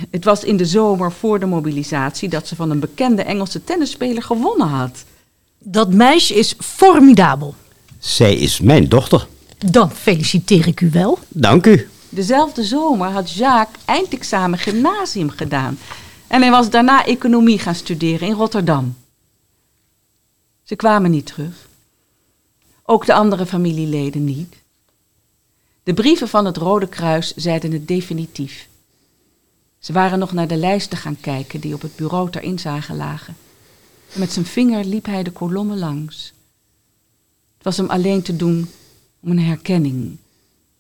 Het 0.10 0.24
was 0.24 0.44
in 0.44 0.58
de 0.58 0.66
zomer 0.66 1.12
voor 1.12 1.40
de 1.40 1.46
mobilisatie 1.46 2.30
dat 2.30 2.48
ze 2.48 2.56
van 2.56 2.70
een 2.70 2.80
bekende 2.80 3.22
Engelse 3.22 3.64
tennisspeler 3.64 4.24
gewonnen 4.24 4.68
had. 4.68 5.04
Dat 5.58 5.94
meisje 5.94 6.36
is 6.36 6.56
formidabel. 6.60 7.56
Zij 8.00 8.36
is 8.36 8.60
mijn 8.60 8.90
dochter. 8.90 9.28
Dan 9.66 9.92
feliciteer 9.92 10.68
ik 10.68 10.82
u 10.82 10.90
wel. 10.90 11.20
Dank 11.28 11.66
u. 11.66 11.90
Dezelfde 12.10 12.64
zomer 12.64 13.10
had 13.10 13.32
Jacques 13.32 13.84
eindexamen 13.86 14.60
gymnasium 14.60 15.30
gedaan. 15.30 15.78
En 16.29 16.41
hij 16.41 16.51
was 16.51 16.69
daarna 16.69 17.05
economie 17.05 17.59
gaan 17.59 17.75
studeren 17.75 18.27
in 18.27 18.33
Rotterdam. 18.33 18.95
Ze 20.63 20.75
kwamen 20.75 21.12
niet 21.12 21.25
terug. 21.25 21.67
Ook 22.83 23.05
de 23.05 23.13
andere 23.13 23.45
familieleden 23.45 24.24
niet. 24.24 24.55
De 25.83 25.93
brieven 25.93 26.27
van 26.27 26.45
het 26.45 26.57
Rode 26.57 26.88
Kruis 26.88 27.33
zeiden 27.36 27.71
het 27.71 27.88
definitief. 27.88 28.69
Ze 29.79 29.93
waren 29.93 30.19
nog 30.19 30.31
naar 30.31 30.48
de 30.48 30.55
lijsten 30.55 30.98
gaan 30.98 31.19
kijken 31.21 31.59
die 31.59 31.74
op 31.74 31.81
het 31.81 31.95
bureau 31.95 32.29
ter 32.29 32.41
inzage 32.41 32.93
lagen. 32.93 33.36
En 34.13 34.19
met 34.19 34.31
zijn 34.31 34.45
vinger 34.45 34.86
liep 34.86 35.05
hij 35.05 35.24
de 35.24 35.31
kolommen 35.31 35.79
langs. 35.79 36.33
Het 37.55 37.63
was 37.63 37.77
hem 37.77 37.89
alleen 37.89 38.21
te 38.21 38.36
doen 38.36 38.69
om 39.19 39.31
een 39.31 39.39
herkenning, 39.39 40.17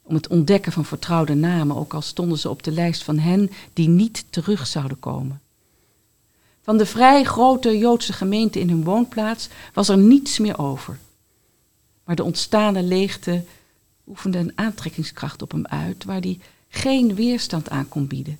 om 0.09 0.15
het 0.15 0.27
ontdekken 0.27 0.71
van 0.71 0.85
vertrouwde 0.85 1.33
namen, 1.33 1.75
ook 1.75 1.93
al 1.93 2.01
stonden 2.01 2.37
ze 2.37 2.49
op 2.49 2.63
de 2.63 2.71
lijst 2.71 3.03
van 3.03 3.19
hen 3.19 3.51
die 3.73 3.87
niet 3.87 4.25
terug 4.29 4.67
zouden 4.67 4.99
komen. 4.99 5.41
Van 6.61 6.77
de 6.77 6.85
vrij 6.85 7.23
grote 7.23 7.77
Joodse 7.77 8.13
gemeente 8.13 8.59
in 8.59 8.69
hun 8.69 8.83
woonplaats 8.83 9.49
was 9.73 9.89
er 9.89 9.97
niets 9.97 10.39
meer 10.39 10.59
over. 10.59 10.97
Maar 12.03 12.15
de 12.15 12.23
ontstane 12.23 12.83
leegte 12.83 13.43
oefende 14.07 14.37
een 14.37 14.51
aantrekkingskracht 14.55 15.41
op 15.41 15.51
hem 15.51 15.65
uit, 15.65 16.03
waar 16.03 16.19
hij 16.19 16.39
geen 16.69 17.15
weerstand 17.15 17.69
aan 17.69 17.87
kon 17.87 18.07
bieden. 18.07 18.37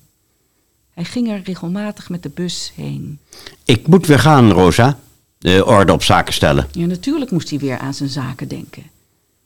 Hij 0.90 1.04
ging 1.04 1.28
er 1.28 1.42
regelmatig 1.44 2.08
met 2.08 2.22
de 2.22 2.28
bus 2.28 2.72
heen. 2.74 3.18
Ik 3.64 3.86
moet 3.86 4.06
weer 4.06 4.18
gaan, 4.18 4.50
Rosa. 4.50 4.98
De 5.38 5.66
orde 5.66 5.92
op 5.92 6.02
zaken 6.02 6.34
stellen. 6.34 6.68
Ja, 6.72 6.86
natuurlijk 6.86 7.30
moest 7.30 7.50
hij 7.50 7.58
weer 7.58 7.78
aan 7.78 7.94
zijn 7.94 8.08
zaken 8.08 8.48
denken. 8.48 8.82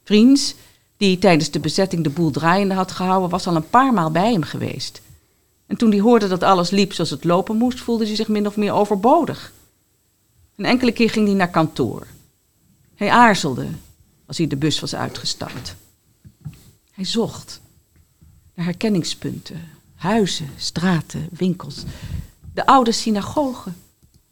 Vriends, 0.05 0.55
die 0.97 1.19
tijdens 1.19 1.51
de 1.51 1.61
bezetting 1.61 2.03
de 2.05 2.11
boel 2.11 2.31
draaiende 2.31 2.75
had 2.75 2.93
gehouden, 2.93 3.31
was 3.31 3.47
al 3.47 3.57
een 3.57 3.69
paar 3.69 3.93
maal 3.93 4.11
bij 4.11 4.33
hem 4.33 4.43
geweest. 4.43 5.03
En 5.67 5.77
toen 5.77 5.91
hij 5.91 6.01
hoorde 6.01 6.29
dat 6.29 6.43
alles 6.43 6.71
liep 6.71 6.93
zoals 6.93 7.11
het 7.11 7.25
lopen 7.25 7.57
moest, 7.57 7.81
voelde 7.81 8.07
hij 8.07 8.17
zich 8.17 8.29
min 8.29 8.47
of 8.47 8.57
meer 8.57 8.73
overbodig. 8.73 9.53
Een 10.57 10.65
enkele 10.65 10.93
keer 10.93 11.11
ging 11.11 11.27
hij 11.27 11.37
naar 11.37 11.51
kantoor. 11.51 12.07
Hij 12.95 13.11
aarzelde 13.11 13.67
als 14.27 14.39
hij 14.39 14.47
de 14.47 14.57
bus 14.57 14.81
was 14.81 14.95
uitgestapt. 14.95 15.77
Hij 16.91 17.05
zocht 17.05 17.61
naar 18.55 18.65
herkenningspunten, 18.65 19.69
huizen, 19.95 20.51
straten, 20.57 21.29
winkels. 21.31 21.83
De 22.55 22.67
oude 22.67 22.93
synagoge. 22.93 23.71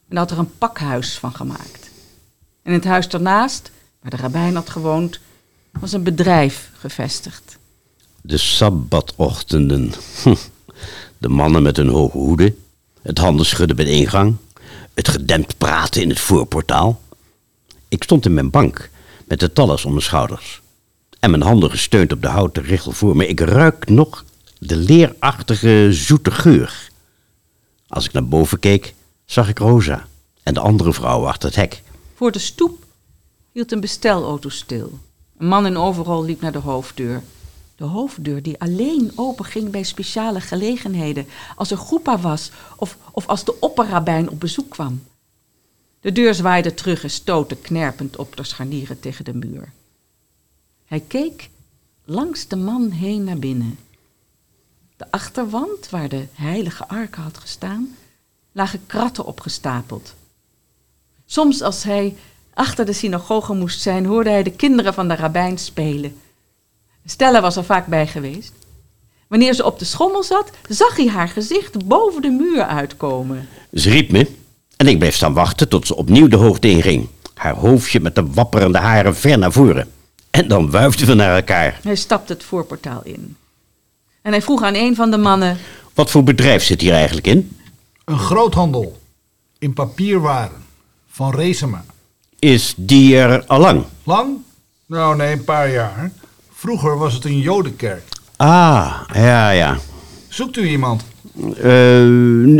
En 0.08 0.16
had 0.16 0.30
er 0.30 0.38
een 0.38 0.58
pakhuis 0.58 1.18
van 1.18 1.34
gemaakt. 1.34 1.90
En 2.62 2.72
het 2.72 2.84
huis 2.84 3.08
daarnaast, 3.08 3.70
waar 4.00 4.10
de 4.10 4.16
rabbijn 4.16 4.54
had 4.54 4.70
gewoond, 4.70 5.20
was 5.80 5.92
een 5.92 6.02
bedrijf 6.02 6.70
gevestigd. 6.78 7.58
De 8.20 8.38
sabbatochtenden. 8.38 9.92
De 11.18 11.28
mannen 11.28 11.62
met 11.62 11.76
hun 11.76 11.88
hoge 11.88 12.18
hoeden. 12.18 12.56
Het 13.02 13.18
handenschudden 13.18 13.76
bij 13.76 13.84
de 13.84 13.90
ingang. 13.90 14.36
Het 14.94 15.08
gedempt 15.08 15.58
praten 15.58 16.02
in 16.02 16.08
het 16.08 16.20
voorportaal. 16.20 17.00
Ik 17.88 18.02
stond 18.02 18.24
in 18.24 18.34
mijn 18.34 18.50
bank 18.50 18.90
met 19.24 19.40
de 19.40 19.52
tallas 19.52 19.84
om 19.84 19.90
mijn 19.90 20.04
schouders. 20.04 20.60
En 21.20 21.30
mijn 21.30 21.42
handen 21.42 21.70
gesteund 21.70 22.12
op 22.12 22.22
de 22.22 22.28
houten 22.28 22.62
richel 22.62 22.92
voor 22.92 23.16
me. 23.16 23.26
Ik 23.26 23.40
ruik 23.40 23.88
nog 23.88 24.24
de 24.58 24.76
leerachtige 24.76 25.88
zoete 25.90 26.30
geur. 26.30 26.90
Als 27.86 28.04
ik 28.04 28.12
naar 28.12 28.28
boven 28.28 28.58
keek, 28.58 28.94
zag 29.24 29.48
ik 29.48 29.58
Rosa 29.58 30.06
en 30.42 30.54
de 30.54 30.60
andere 30.60 30.92
vrouw 30.92 31.26
achter 31.26 31.48
het 31.48 31.56
hek. 31.56 31.82
Voor 32.14 32.32
de 32.32 32.38
stoep 32.38 32.84
hield 33.52 33.72
een 33.72 33.80
bestelauto 33.80 34.48
stil. 34.48 34.98
Een 35.42 35.48
man 35.48 35.66
in 35.66 35.76
overal 35.76 36.24
liep 36.24 36.40
naar 36.40 36.52
de 36.52 36.58
hoofddeur. 36.58 37.22
De 37.76 37.84
hoofddeur 37.84 38.42
die 38.42 38.60
alleen 38.60 39.12
openging 39.14 39.70
bij 39.70 39.82
speciale 39.82 40.40
gelegenheden, 40.40 41.26
als 41.56 41.70
er 41.70 41.76
groepa 41.76 42.18
was 42.18 42.50
of, 42.76 42.96
of 43.12 43.26
als 43.26 43.44
de 43.44 43.60
opperrabijn 43.60 44.30
op 44.30 44.40
bezoek 44.40 44.70
kwam. 44.70 45.02
De 46.00 46.12
deur 46.12 46.34
zwaaide 46.34 46.74
terug 46.74 47.02
en 47.02 47.10
stootte 47.10 47.56
knerpend 47.56 48.16
op 48.16 48.36
de 48.36 48.44
scharnieren 48.44 49.00
tegen 49.00 49.24
de 49.24 49.34
muur. 49.34 49.72
Hij 50.84 51.00
keek 51.00 51.50
langs 52.04 52.48
de 52.48 52.56
man 52.56 52.90
heen 52.90 53.24
naar 53.24 53.38
binnen. 53.38 53.78
De 54.96 55.10
achterwand, 55.10 55.90
waar 55.90 56.08
de 56.08 56.26
heilige 56.32 56.88
arken 56.88 57.22
had 57.22 57.38
gestaan, 57.38 57.96
lagen 58.52 58.86
kratten 58.86 59.24
opgestapeld. 59.24 60.14
Soms 61.24 61.62
als 61.62 61.82
hij 61.82 62.16
achter 62.54 62.84
de 62.86 62.92
synagoge 62.92 63.54
moest 63.54 63.80
zijn, 63.80 64.06
hoorde 64.06 64.30
hij 64.30 64.42
de 64.42 64.50
kinderen 64.50 64.94
van 64.94 65.08
de 65.08 65.14
rabbijn 65.14 65.58
spelen. 65.58 66.16
Stella 67.04 67.40
was 67.40 67.56
er 67.56 67.64
vaak 67.64 67.86
bij 67.86 68.06
geweest. 68.06 68.52
Wanneer 69.28 69.54
ze 69.54 69.64
op 69.64 69.78
de 69.78 69.84
schommel 69.84 70.22
zat, 70.22 70.50
zag 70.68 70.96
hij 70.96 71.08
haar 71.08 71.28
gezicht 71.28 71.86
boven 71.86 72.22
de 72.22 72.30
muur 72.30 72.62
uitkomen. 72.62 73.48
Ze 73.72 73.90
riep 73.90 74.10
me 74.10 74.26
en 74.76 74.88
ik 74.88 74.98
bleef 74.98 75.14
staan 75.14 75.32
wachten 75.32 75.68
tot 75.68 75.86
ze 75.86 75.96
opnieuw 75.96 76.28
de 76.28 76.36
hoogte 76.36 76.68
inging. 76.68 77.08
Haar 77.34 77.54
hoofdje 77.54 78.00
met 78.00 78.14
de 78.14 78.26
wapperende 78.26 78.78
haren 78.78 79.16
ver 79.16 79.38
naar 79.38 79.52
voren. 79.52 79.90
En 80.30 80.48
dan 80.48 80.70
wuifden 80.70 81.06
we 81.06 81.14
naar 81.14 81.36
elkaar. 81.36 81.80
Hij 81.82 81.94
stapte 81.94 82.32
het 82.32 82.42
voorportaal 82.42 83.00
in. 83.02 83.36
En 84.22 84.32
hij 84.32 84.42
vroeg 84.42 84.62
aan 84.62 84.74
een 84.74 84.94
van 84.94 85.10
de 85.10 85.16
mannen: 85.16 85.58
Wat 85.94 86.10
voor 86.10 86.24
bedrijf 86.24 86.62
zit 86.62 86.80
hier 86.80 86.92
eigenlijk 86.92 87.26
in? 87.26 87.56
Een 88.04 88.18
groothandel 88.18 89.00
in 89.58 89.72
papierwaren 89.72 90.62
van 91.08 91.34
Resema. 91.34 91.84
Is 92.42 92.74
die 92.76 93.16
er 93.16 93.46
allang? 93.46 93.84
Lang? 94.02 94.38
Nou 94.86 95.16
nee, 95.16 95.32
een 95.32 95.44
paar 95.44 95.70
jaar. 95.70 96.12
Vroeger 96.50 96.98
was 96.98 97.14
het 97.14 97.24
een 97.24 97.38
jodenkerk. 97.38 98.08
Ah, 98.36 99.00
ja, 99.12 99.50
ja. 99.50 99.78
Zoekt 100.28 100.56
u 100.56 100.68
iemand? 100.68 101.02
Eh, 101.56 102.04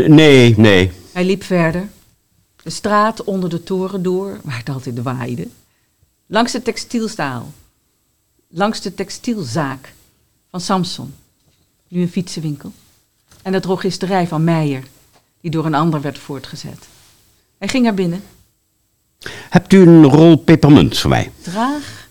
nee, 0.07 0.57
nee. 0.57 0.91
Hij 1.11 1.25
liep 1.25 1.43
verder. 1.43 1.89
De 2.63 2.69
straat 2.69 3.23
onder 3.23 3.49
de 3.49 3.63
toren 3.63 4.03
door, 4.03 4.39
waar 4.43 4.57
het 4.57 4.69
altijd 4.69 5.01
waaide. 5.01 5.47
Langs 6.27 6.51
de 6.51 6.61
textielstaal. 6.61 7.51
Langs 8.47 8.81
de 8.81 8.93
textielzaak 8.93 9.93
van 10.49 10.61
Samson. 10.61 11.13
Nu 11.87 12.01
een 12.01 12.11
fietsenwinkel. 12.11 12.71
En 13.41 13.51
de 13.51 13.59
drogisterij 13.59 14.27
van 14.27 14.43
Meijer, 14.43 14.83
die 15.41 15.51
door 15.51 15.65
een 15.65 15.75
ander 15.75 16.01
werd 16.01 16.17
voortgezet. 16.19 16.87
Hij 17.57 17.67
ging 17.67 17.83
naar 17.83 17.93
binnen. 17.93 18.23
Hebt 19.53 19.73
u 19.73 19.81
een 19.81 20.03
rol 20.03 20.35
pepermunt 20.35 20.97
voor 20.97 21.09
mij? 21.09 21.31
Traag 21.41 22.07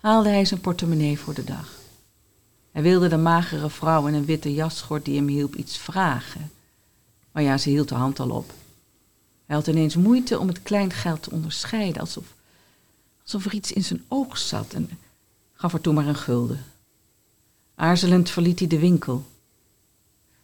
haalde 0.00 0.28
hij 0.28 0.44
zijn 0.44 0.60
portemonnee 0.60 1.18
voor 1.18 1.34
de 1.34 1.44
dag. 1.44 1.70
Hij 2.72 2.82
wilde 2.82 3.08
de 3.08 3.16
magere 3.16 3.70
vrouw 3.70 4.06
in 4.06 4.14
een 4.14 4.24
witte 4.24 4.54
jasschort 4.54 5.04
die 5.04 5.16
hem 5.16 5.26
hielp 5.28 5.54
iets 5.54 5.78
vragen. 5.78 6.50
Maar 7.32 7.42
ja, 7.42 7.58
ze 7.58 7.68
hield 7.68 7.88
de 7.88 7.94
hand 7.94 8.20
al 8.20 8.30
op. 8.30 8.52
Hij 9.46 9.56
had 9.56 9.66
ineens 9.66 9.96
moeite 9.96 10.38
om 10.38 10.48
het 10.48 10.62
kleingeld 10.62 11.22
te 11.22 11.30
onderscheiden, 11.30 12.00
alsof, 12.00 12.24
alsof 13.22 13.44
er 13.44 13.54
iets 13.54 13.72
in 13.72 13.84
zijn 13.84 14.04
oog 14.08 14.38
zat 14.38 14.72
en 14.72 14.90
gaf 15.52 15.72
er 15.72 15.80
toen 15.80 15.94
maar 15.94 16.06
een 16.06 16.14
gulden. 16.14 16.64
Aarzelend 17.74 18.30
verliet 18.30 18.58
hij 18.58 18.68
de 18.68 18.78
winkel. 18.78 19.24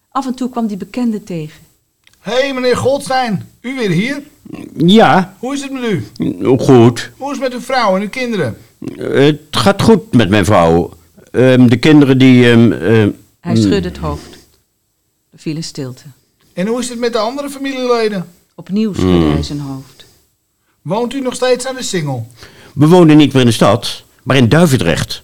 Af 0.08 0.26
en 0.26 0.34
toe 0.34 0.50
kwam 0.50 0.66
die 0.66 0.76
bekende 0.76 1.22
tegen. 1.22 1.62
Hé, 2.18 2.32
hey, 2.32 2.54
meneer 2.54 2.76
Goldstein, 2.76 3.50
u 3.60 3.74
weer 3.74 3.90
hier? 3.90 4.22
Ja, 4.76 5.36
Hoe 5.38 5.54
is 5.54 5.62
het 5.62 5.72
met 5.72 5.82
u? 5.82 6.06
goed. 6.58 7.10
Hoe 7.16 7.32
is 7.32 7.38
het 7.38 7.48
met 7.48 7.52
uw 7.52 7.60
vrouw 7.60 7.96
en 7.96 8.02
uw 8.02 8.08
kinderen? 8.08 8.56
Het 8.96 9.40
gaat 9.50 9.82
goed 9.82 10.12
met 10.14 10.28
mijn 10.28 10.44
vrouw. 10.44 10.92
Ehm, 11.30 11.66
de 11.68 11.76
kinderen 11.76 12.18
die... 12.18 12.50
ehm, 12.50 12.72
ehm, 12.72 13.10
Hij 13.40 13.56
schudde 13.56 13.88
het 13.88 13.98
hoofd. 13.98 14.38
Er 15.30 15.38
viel 15.38 15.56
een 15.56 15.64
stilte. 15.64 16.02
En 16.52 16.66
hoe 16.66 16.80
is 16.80 16.88
het 16.88 16.98
met 16.98 17.12
de 17.12 17.18
andere 17.18 17.50
familieleden? 17.50 18.26
Opnieuw 18.54 18.92
schudde 18.94 19.26
hij 19.30 19.42
zijn 19.42 19.60
hoofd. 19.60 20.06
Woont 20.82 21.14
u 21.14 21.20
nog 21.20 21.34
steeds 21.34 21.66
aan 21.66 21.74
de 21.74 21.82
Singel? 21.82 22.26
we 22.74 22.86
wonen 22.88 23.16
niet 23.16 23.32
meer 23.32 23.40
in 23.42 23.48
de 23.48 23.52
stad, 23.54 24.02
maar 24.22 24.36
in 24.36 24.48
Duivendrecht. 24.48 25.22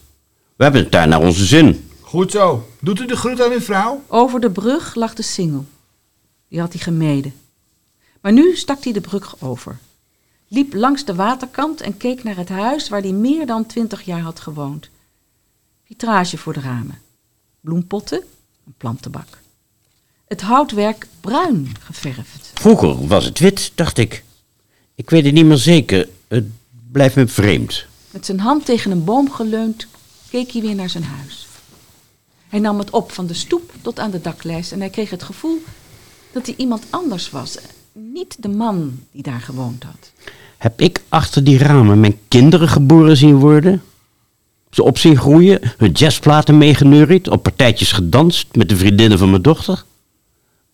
We 0.56 0.62
hebben 0.64 0.82
het 0.82 0.92
daar 0.92 1.08
naar 1.08 1.20
onze 1.20 1.44
zin. 1.44 1.88
Goed 2.00 2.30
zo. 2.30 2.68
Doet 2.80 3.00
u 3.00 3.06
de 3.06 3.16
groet 3.16 3.42
aan 3.42 3.52
uw 3.52 3.60
vrouw? 3.60 4.02
Over 4.08 4.40
de 4.40 4.50
brug 4.50 4.94
lag 4.94 5.14
de 5.14 5.22
singel. 5.22 5.64
Die 6.48 6.60
had 6.60 6.72
hij 6.72 6.82
gemeden. 6.82 7.34
Maar 8.24 8.32
nu 8.32 8.56
stak 8.56 8.84
hij 8.84 8.92
de 8.92 9.00
brug 9.00 9.40
over. 9.40 9.78
Liep 10.48 10.74
langs 10.74 11.04
de 11.04 11.14
waterkant 11.14 11.80
en 11.80 11.96
keek 11.96 12.22
naar 12.22 12.36
het 12.36 12.48
huis 12.48 12.88
waar 12.88 13.00
hij 13.00 13.12
meer 13.12 13.46
dan 13.46 13.66
twintig 13.66 14.02
jaar 14.02 14.20
had 14.20 14.40
gewoond. 14.40 14.88
Vitrage 15.86 16.38
voor 16.38 16.52
de 16.52 16.60
ramen. 16.60 17.00
Bloempotten, 17.60 18.22
een 18.66 18.74
plantenbak. 18.76 19.38
Het 20.26 20.40
houtwerk 20.40 21.06
bruin 21.20 21.72
geverfd. 21.80 22.50
Vroeger 22.54 23.06
was 23.06 23.24
het 23.24 23.38
wit, 23.38 23.72
dacht 23.74 23.98
ik. 23.98 24.24
Ik 24.94 25.10
weet 25.10 25.24
het 25.24 25.34
niet 25.34 25.46
meer 25.46 25.56
zeker. 25.56 26.08
Het 26.28 26.46
blijft 26.92 27.16
me 27.16 27.26
vreemd. 27.26 27.86
Met 28.10 28.26
zijn 28.26 28.40
hand 28.40 28.64
tegen 28.64 28.90
een 28.90 29.04
boom 29.04 29.30
geleund, 29.30 29.86
keek 30.30 30.50
hij 30.50 30.62
weer 30.62 30.74
naar 30.74 30.90
zijn 30.90 31.04
huis. 31.04 31.46
Hij 32.48 32.60
nam 32.60 32.78
het 32.78 32.90
op 32.90 33.12
van 33.12 33.26
de 33.26 33.34
stoep 33.34 33.72
tot 33.80 33.98
aan 33.98 34.10
de 34.10 34.20
daklijst 34.20 34.72
en 34.72 34.80
hij 34.80 34.90
kreeg 34.90 35.10
het 35.10 35.22
gevoel 35.22 35.62
dat 36.32 36.46
hij 36.46 36.54
iemand 36.56 36.84
anders 36.90 37.30
was. 37.30 37.58
Niet 37.94 38.42
de 38.42 38.48
man 38.48 38.98
die 39.10 39.22
daar 39.22 39.40
gewoond 39.40 39.82
had. 39.82 40.12
Heb 40.56 40.80
ik 40.80 41.02
achter 41.08 41.44
die 41.44 41.58
ramen 41.58 42.00
mijn 42.00 42.18
kinderen 42.28 42.68
geboren 42.68 43.16
zien 43.16 43.36
worden? 43.36 43.82
Ze 44.70 44.82
op 44.82 44.98
zien 44.98 45.16
groeien, 45.16 45.74
hun 45.76 45.92
jazzplaten 45.92 46.58
meegeneuried, 46.58 47.28
op 47.28 47.42
partijtjes 47.42 47.92
gedanst 47.92 48.56
met 48.56 48.68
de 48.68 48.76
vriendinnen 48.76 49.18
van 49.18 49.30
mijn 49.30 49.42
dochter? 49.42 49.84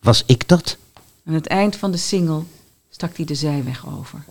Was 0.00 0.22
ik 0.26 0.48
dat? 0.48 0.76
Aan 1.26 1.34
het 1.34 1.46
eind 1.46 1.76
van 1.76 1.90
de 1.90 1.96
singel 1.96 2.46
stak 2.90 3.16
hij 3.16 3.24
de 3.24 3.34
zijweg 3.34 3.98
over. 3.98 4.24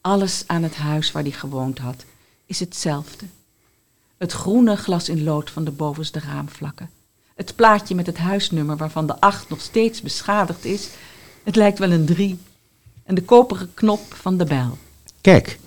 Alles 0.00 0.44
aan 0.46 0.62
het 0.62 0.76
huis 0.76 1.12
waar 1.12 1.22
hij 1.22 1.32
gewoond 1.32 1.78
had 1.78 2.04
is 2.46 2.60
hetzelfde. 2.60 3.24
Het 4.16 4.32
groene 4.32 4.76
glas 4.76 5.08
in 5.08 5.24
lood 5.24 5.50
van 5.50 5.64
de 5.64 5.70
bovenste 5.70 6.18
raamvlakken. 6.18 6.90
Het 7.34 7.56
plaatje 7.56 7.94
met 7.94 8.06
het 8.06 8.18
huisnummer 8.18 8.76
waarvan 8.76 9.06
de 9.06 9.20
acht 9.20 9.48
nog 9.48 9.60
steeds 9.60 10.00
beschadigd 10.00 10.64
is. 10.64 10.88
Het 11.44 11.56
lijkt 11.56 11.78
wel 11.78 11.90
een 11.90 12.04
drie. 12.04 12.38
En 13.04 13.14
de 13.14 13.22
koperen 13.22 13.70
knop 13.74 14.00
van 14.14 14.36
de 14.36 14.44
bel. 14.44 14.78
Kijk, 15.20 15.58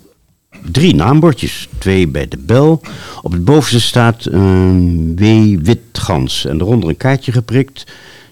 drie 0.70 0.94
naambordjes. 0.94 1.68
Twee 1.78 2.08
bij 2.08 2.28
de 2.28 2.36
bel. 2.38 2.80
Op 3.22 3.32
het 3.32 3.44
bovenste 3.44 3.80
staat 3.80 4.24
een 4.24 5.16
W. 5.16 5.56
Witgans. 5.64 6.44
En 6.44 6.60
eronder 6.60 6.88
een 6.88 6.96
kaartje 6.96 7.32
geprikt. 7.32 7.86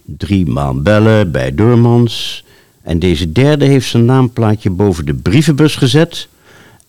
Drie 0.04 0.46
maal 0.46 0.82
bellen 0.82 1.30
bij 1.30 1.54
Doormans. 1.54 2.44
En 2.82 2.98
deze 2.98 3.32
derde 3.32 3.64
heeft 3.64 3.88
zijn 3.88 4.04
naamplaatje 4.04 4.70
boven 4.70 5.06
de 5.06 5.14
brievenbus 5.14 5.76
gezet. 5.76 6.28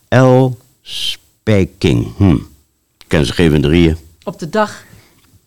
L. 0.10 0.50
Spijking. 0.82 2.08
Hm. 2.18 2.38
Ken 3.08 3.26
ze 3.26 3.34
geen 3.34 3.52
van 3.52 3.62
drieën. 3.62 3.98
Op 4.24 4.40
de 4.40 4.50
dag 4.50 4.84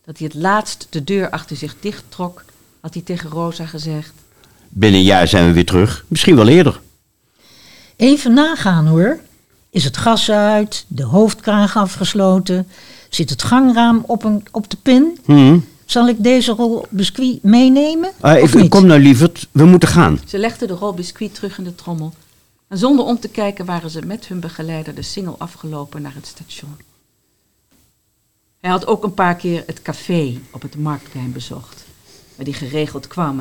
dat 0.05 0.19
hij 0.19 0.27
het 0.33 0.43
laatst 0.43 0.87
de 0.91 1.05
deur 1.05 1.31
achter 1.31 1.57
zich 1.57 1.77
dichttrok, 1.81 2.45
had 2.81 2.95
hij 2.95 3.03
tegen 3.03 3.31
Rosa 3.31 3.67
gezegd: 3.67 4.13
Binnen 4.73 5.01
een 5.01 5.07
jaar 5.07 5.29
zijn 5.29 5.47
we 5.47 5.53
weer 5.53 5.67
terug. 5.67 6.05
Misschien 6.09 6.37
wel 6.37 6.49
eerder. 6.49 6.81
Even 7.97 8.35
nagaan 8.35 8.87
hoor. 8.87 9.21
Is 9.71 9.85
het 9.85 9.97
gas 9.97 10.31
uit, 10.31 10.85
de 10.89 11.05
hoofdkraag 11.05 11.77
afgesloten, 11.77 12.69
zit 13.09 13.31
het 13.31 13.43
gangraam 13.43 14.05
op, 14.07 14.25
een, 14.25 14.45
op 14.51 14.71
de 14.71 14.77
pin? 14.83 15.19
Hm. 15.25 15.59
Zal 15.85 16.09
ik 16.09 16.23
deze 16.23 16.53
rol 16.53 16.87
biscuit 16.91 17.43
meenemen? 17.43 18.11
Ah, 18.21 18.43
of 18.43 18.55
ik, 18.55 18.61
niet? 18.61 18.71
kom 18.71 18.87
nou 18.87 19.01
lieverd, 19.01 19.49
we 19.51 19.65
moeten 19.65 19.89
gaan. 19.89 20.21
Ze 20.27 20.39
legden 20.39 20.69
de 20.69 20.75
rol 20.75 20.95
biscuit 20.95 21.35
terug 21.35 21.59
in 21.59 21.65
de 21.65 21.75
trommel. 21.75 22.13
En 22.69 22.79
zonder 22.79 23.05
om 23.05 23.21
te 23.21 23.29
kijken 23.29 23.65
waren 23.65 23.91
ze 23.91 24.07
met 24.07 24.27
hun 24.27 24.41
begeleider 24.41 24.95
de 24.95 25.03
singel 25.03 25.35
afgelopen 25.39 26.03
naar 26.03 26.15
het 26.15 26.27
station. 26.27 26.77
Hij 28.61 28.71
had 28.71 28.87
ook 28.87 29.05
een 29.05 29.15
paar 29.15 29.37
keer 29.37 29.63
het 29.67 29.83
café 29.83 30.39
op 30.51 30.63
het 30.63 30.77
marktplein 30.77 31.33
bezocht, 31.33 31.85
waar 32.37 32.47
hij 32.47 32.55
geregeld 32.55 33.07
kwam 33.07 33.41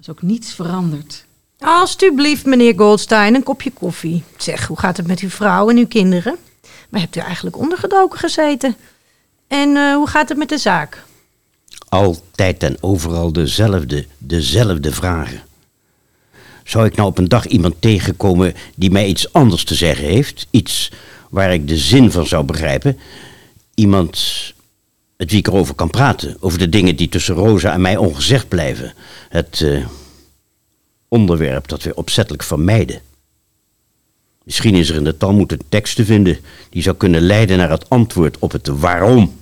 er 0.00 0.06
was 0.06 0.16
ook 0.16 0.30
niets 0.30 0.54
veranderd. 0.54 1.24
Alsjeblieft, 1.58 2.44
meneer 2.44 2.74
Goldstein, 2.76 3.34
een 3.34 3.42
kopje 3.42 3.70
koffie. 3.70 4.22
Zeg, 4.36 4.66
hoe 4.66 4.78
gaat 4.78 4.96
het 4.96 5.06
met 5.06 5.20
uw 5.20 5.28
vrouw 5.28 5.70
en 5.70 5.76
uw 5.76 5.86
kinderen? 5.86 6.36
Waar 6.88 7.00
hebt 7.00 7.16
u 7.16 7.20
eigenlijk 7.20 7.58
ondergedoken 7.58 8.18
gezeten? 8.18 8.76
En 9.48 9.76
eh, 9.76 9.94
hoe 9.94 10.06
gaat 10.06 10.28
het 10.28 10.38
met 10.38 10.48
de 10.48 10.58
zaak? 10.58 11.04
Altijd 11.88 12.62
en 12.62 12.76
overal 12.80 13.32
dezelfde, 13.32 14.06
dezelfde 14.18 14.92
vragen. 14.92 15.42
Zou 16.64 16.86
ik 16.86 16.96
nou 16.96 17.08
op 17.08 17.18
een 17.18 17.28
dag 17.28 17.46
iemand 17.46 17.74
tegenkomen 17.78 18.54
die 18.74 18.90
mij 18.90 19.06
iets 19.06 19.32
anders 19.32 19.64
te 19.64 19.74
zeggen 19.74 20.04
heeft? 20.04 20.46
Iets 20.50 20.92
waar 21.30 21.52
ik 21.52 21.68
de 21.68 21.78
zin 21.78 22.10
van 22.10 22.26
zou 22.26 22.44
begrijpen? 22.44 22.98
Iemand 23.74 24.18
met 25.20 25.30
wie 25.30 25.38
ik 25.38 25.46
erover 25.46 25.74
kan 25.74 25.90
praten. 25.90 26.36
Over 26.40 26.58
de 26.58 26.68
dingen 26.68 26.96
die 26.96 27.08
tussen 27.08 27.34
Rosa 27.34 27.72
en 27.72 27.80
mij 27.80 27.96
ongezegd 27.96 28.48
blijven. 28.48 28.94
Het 29.28 29.60
eh, 29.60 29.86
onderwerp 31.08 31.68
dat 31.68 31.82
we 31.82 31.94
opzettelijk 31.94 32.42
vermijden. 32.42 33.00
Misschien 34.44 34.74
is 34.74 34.88
er 34.88 34.96
in 34.96 35.04
de 35.04 35.16
Talmud 35.16 35.52
een 35.52 35.62
tekst 35.68 35.96
te 35.96 36.04
vinden 36.04 36.38
die 36.70 36.82
zou 36.82 36.96
kunnen 36.96 37.20
leiden 37.20 37.58
naar 37.58 37.70
het 37.70 37.88
antwoord 37.88 38.38
op 38.38 38.52
het 38.52 38.66
waarom. 38.66 39.38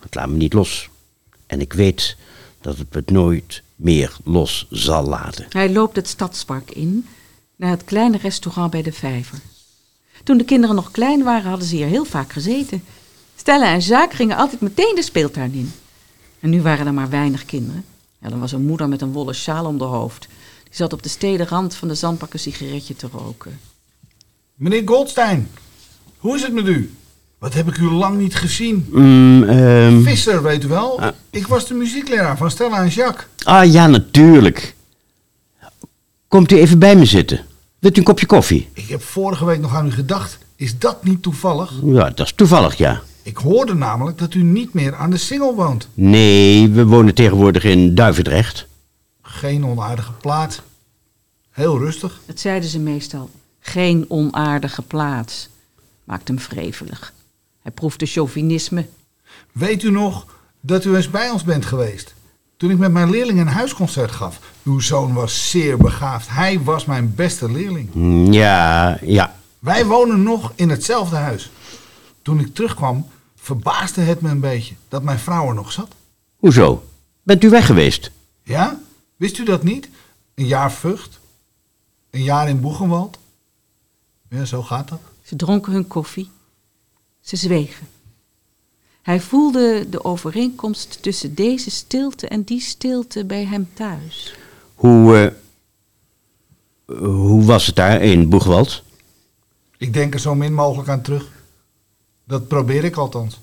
Het 0.00 0.14
laat 0.14 0.28
me 0.28 0.36
niet 0.36 0.52
los. 0.52 0.88
En 1.46 1.60
ik 1.60 1.72
weet 1.72 2.16
dat 2.60 2.78
het 2.78 2.94
me 2.94 3.02
nooit 3.06 3.62
meer 3.76 4.16
los 4.24 4.66
zal 4.70 5.04
laten. 5.04 5.46
Hij 5.48 5.72
loopt 5.72 5.96
het 5.96 6.08
stadspark 6.08 6.70
in, 6.70 7.06
naar 7.56 7.70
het 7.70 7.84
kleine 7.84 8.16
restaurant 8.16 8.70
bij 8.70 8.82
de 8.82 8.92
vijver. 8.92 9.38
Toen 10.24 10.38
de 10.38 10.44
kinderen 10.44 10.76
nog 10.76 10.90
klein 10.90 11.22
waren, 11.22 11.48
hadden 11.48 11.68
ze 11.68 11.76
hier 11.76 11.86
heel 11.86 12.04
vaak 12.04 12.32
gezeten. 12.32 12.82
Stella 13.38 13.72
en 13.72 13.78
Jacques 13.78 14.16
gingen 14.16 14.36
altijd 14.36 14.60
meteen 14.60 14.92
de 14.94 15.02
speeltuin 15.02 15.52
in. 15.52 15.72
En 16.40 16.50
nu 16.50 16.62
waren 16.62 16.86
er 16.86 16.94
maar 16.94 17.10
weinig 17.10 17.44
kinderen. 17.44 17.84
Ja, 18.18 18.28
dan 18.28 18.40
was 18.40 18.52
een 18.52 18.66
moeder 18.66 18.88
met 18.88 19.00
een 19.00 19.12
wollen 19.12 19.34
sjaal 19.34 19.64
om 19.64 19.78
de 19.78 19.84
hoofd. 19.84 20.28
Die 20.64 20.76
zat 20.76 20.92
op 20.92 21.02
de 21.02 21.08
stedenrand 21.08 21.74
van 21.74 21.88
de 21.88 21.94
zandbak 21.94 22.32
een 22.32 22.38
sigaretje 22.38 22.96
te 22.96 23.08
roken. 23.12 23.60
Meneer 24.54 24.82
Goldstein, 24.84 25.50
hoe 26.18 26.36
is 26.36 26.42
het 26.42 26.52
met 26.52 26.66
u? 26.66 26.94
Wat 27.38 27.54
heb 27.54 27.68
ik 27.68 27.76
u 27.76 27.90
lang 27.90 28.18
niet 28.18 28.34
gezien? 28.34 28.86
Mm, 28.90 29.42
ehm, 29.42 30.02
Visser, 30.02 30.42
weet 30.42 30.64
u 30.64 30.68
wel? 30.68 31.00
Ah. 31.00 31.08
Ik 31.30 31.46
was 31.46 31.66
de 31.66 31.74
muziekleraar 31.74 32.36
van 32.36 32.50
Stella 32.50 32.82
en 32.82 32.88
Jacques. 32.88 33.26
ah 33.44 33.72
ja, 33.72 33.86
natuurlijk. 33.86 34.74
Komt 36.28 36.52
u 36.52 36.56
even 36.58 36.78
bij 36.78 36.96
me 36.96 37.04
zitten? 37.04 37.46
Wilt 37.78 37.94
u 37.96 37.98
een 37.98 38.04
kopje 38.04 38.26
koffie? 38.26 38.68
Ik 38.72 38.88
heb 38.88 39.02
vorige 39.02 39.44
week 39.44 39.60
nog 39.60 39.74
aan 39.74 39.86
u 39.86 39.90
gedacht. 39.90 40.38
Is 40.56 40.78
dat 40.78 41.04
niet 41.04 41.22
toevallig? 41.22 41.72
Ja, 41.84 42.10
dat 42.10 42.26
is 42.26 42.32
toevallig, 42.32 42.74
ja. 42.74 43.02
Ik 43.28 43.36
hoorde 43.36 43.74
namelijk 43.74 44.18
dat 44.18 44.34
u 44.34 44.42
niet 44.42 44.72
meer 44.74 44.94
aan 44.94 45.10
de 45.10 45.16
Singel 45.16 45.54
woont. 45.54 45.88
Nee, 45.94 46.68
we 46.68 46.86
wonen 46.86 47.14
tegenwoordig 47.14 47.64
in 47.64 47.94
Duivendrecht. 47.94 48.66
Geen 49.22 49.64
onaardige 49.66 50.12
plaats. 50.12 50.60
Heel 51.50 51.78
rustig. 51.78 52.20
Dat 52.26 52.40
zeiden 52.40 52.68
ze 52.68 52.78
meestal. 52.78 53.30
Geen 53.60 54.04
onaardige 54.08 54.82
plaats. 54.82 55.48
Maakt 56.04 56.28
hem 56.28 56.38
wrevelig. 56.38 57.12
Hij 57.62 57.72
proefde 57.72 58.06
chauvinisme. 58.06 58.86
Weet 59.52 59.82
u 59.82 59.90
nog 59.90 60.26
dat 60.60 60.84
u 60.84 60.96
eens 60.96 61.10
bij 61.10 61.30
ons 61.30 61.42
bent 61.44 61.64
geweest? 61.66 62.14
Toen 62.56 62.70
ik 62.70 62.78
met 62.78 62.92
mijn 62.92 63.10
leerling 63.10 63.40
een 63.40 63.46
huisconcert 63.46 64.10
gaf. 64.10 64.40
Uw 64.64 64.80
zoon 64.80 65.12
was 65.12 65.50
zeer 65.50 65.76
begaafd. 65.76 66.28
Hij 66.30 66.60
was 66.60 66.84
mijn 66.84 67.14
beste 67.14 67.50
leerling. 67.50 67.88
Mm, 67.94 68.32
Ja, 68.32 68.98
ja. 69.02 69.36
Wij 69.58 69.86
wonen 69.86 70.22
nog 70.22 70.52
in 70.54 70.70
hetzelfde 70.70 71.16
huis. 71.16 71.50
Toen 72.22 72.40
ik 72.40 72.54
terugkwam, 72.54 73.06
verbaasde 73.48 74.00
het 74.00 74.20
me 74.20 74.28
een 74.28 74.40
beetje 74.40 74.74
dat 74.88 75.02
mijn 75.02 75.18
vrouw 75.18 75.48
er 75.48 75.54
nog 75.54 75.72
zat. 75.72 75.88
Hoezo? 76.36 76.84
Bent 77.22 77.44
u 77.44 77.50
weg 77.50 77.66
geweest? 77.66 78.10
Ja? 78.42 78.80
Wist 79.16 79.38
u 79.38 79.44
dat 79.44 79.62
niet? 79.62 79.88
Een 80.34 80.46
jaar 80.46 80.72
Vught. 80.72 81.18
Een 82.10 82.22
jaar 82.22 82.48
in 82.48 82.60
Boegenwald. 82.60 83.18
Ja, 84.28 84.44
zo 84.44 84.62
gaat 84.62 84.88
dat. 84.88 85.00
Ze 85.22 85.36
dronken 85.36 85.72
hun 85.72 85.86
koffie. 85.86 86.30
Ze 87.20 87.36
zwegen. 87.36 87.86
Hij 89.02 89.20
voelde 89.20 89.86
de 89.90 90.04
overeenkomst 90.04 91.02
tussen 91.02 91.34
deze 91.34 91.70
stilte 91.70 92.28
en 92.28 92.42
die 92.42 92.60
stilte 92.60 93.24
bij 93.24 93.44
hem 93.44 93.68
thuis. 93.74 94.34
Hoe, 94.74 95.32
eh, 96.86 96.96
hoe 96.98 97.44
was 97.44 97.66
het 97.66 97.76
daar 97.76 98.02
in 98.02 98.28
Boegwald? 98.28 98.82
Ik 99.76 99.92
denk 99.92 100.14
er 100.14 100.20
zo 100.20 100.34
min 100.34 100.54
mogelijk 100.54 100.88
aan 100.88 101.02
terug. 101.02 101.37
Dat 102.28 102.48
probeer 102.48 102.84
ik 102.84 102.96
althans. 102.96 103.40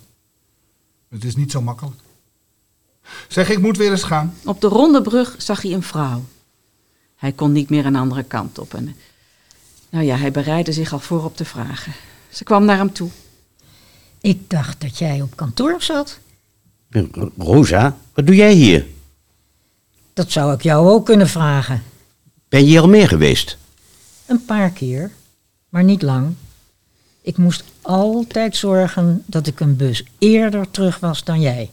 Het 1.10 1.24
is 1.24 1.36
niet 1.36 1.52
zo 1.52 1.62
makkelijk. 1.62 1.96
Zeg, 3.28 3.50
ik 3.50 3.60
moet 3.60 3.78
weer 3.78 3.92
eens 3.92 4.04
gaan. 4.04 4.36
Op 4.44 4.62
de 4.62 4.68
ronde 4.68 5.02
brug 5.02 5.36
zag 5.38 5.62
hij 5.62 5.74
een 5.74 5.84
vrouw. 5.84 6.24
Hij 7.16 7.32
kon 7.32 7.52
niet 7.52 7.70
meer 7.70 7.86
een 7.86 7.96
andere 7.96 8.24
kant 8.24 8.60
op. 8.60 8.74
En, 8.74 8.96
nou 9.90 10.06
ja, 10.06 10.16
hij 10.16 10.32
bereidde 10.32 10.72
zich 10.72 10.94
al 10.94 11.00
voor 11.00 11.24
op 11.24 11.38
de 11.38 11.46
vragen. 11.46 11.94
Ze 12.30 12.44
kwam 12.44 12.66
naar 12.66 12.78
hem 12.78 12.94
toe. 12.94 13.10
Ik 14.22 14.50
dacht 14.50 14.82
dat 14.82 14.98
jij 14.98 15.22
op 15.22 15.36
kantoor 15.36 15.82
zat. 15.82 16.20
Rosa, 17.38 17.98
wat 18.14 18.26
doe 18.26 18.36
jij 18.36 18.54
hier? 18.54 18.86
Dat 20.14 20.32
zou 20.32 20.54
ik 20.54 20.62
jou 20.62 20.90
ook 20.90 21.06
kunnen 21.06 21.30
vragen. 21.30 21.84
Ben 22.50 22.60
je 22.60 22.66
hier 22.66 22.82
al 22.82 22.88
meer 22.88 23.08
geweest? 23.08 23.58
Een 24.26 24.46
paar 24.46 24.70
keer, 24.70 25.12
maar 25.70 25.84
niet 25.84 26.02
lang. 26.02 26.36
Ik 27.22 27.38
moest 27.38 27.64
altijd 27.86 28.56
zorgen 28.56 29.24
dat 29.26 29.48
ik 29.48 29.60
een 29.60 29.76
bus 29.76 30.04
eerder 30.20 30.72
terug 30.72 31.00
was 31.00 31.24
dan 31.24 31.42
jij. 31.42 31.72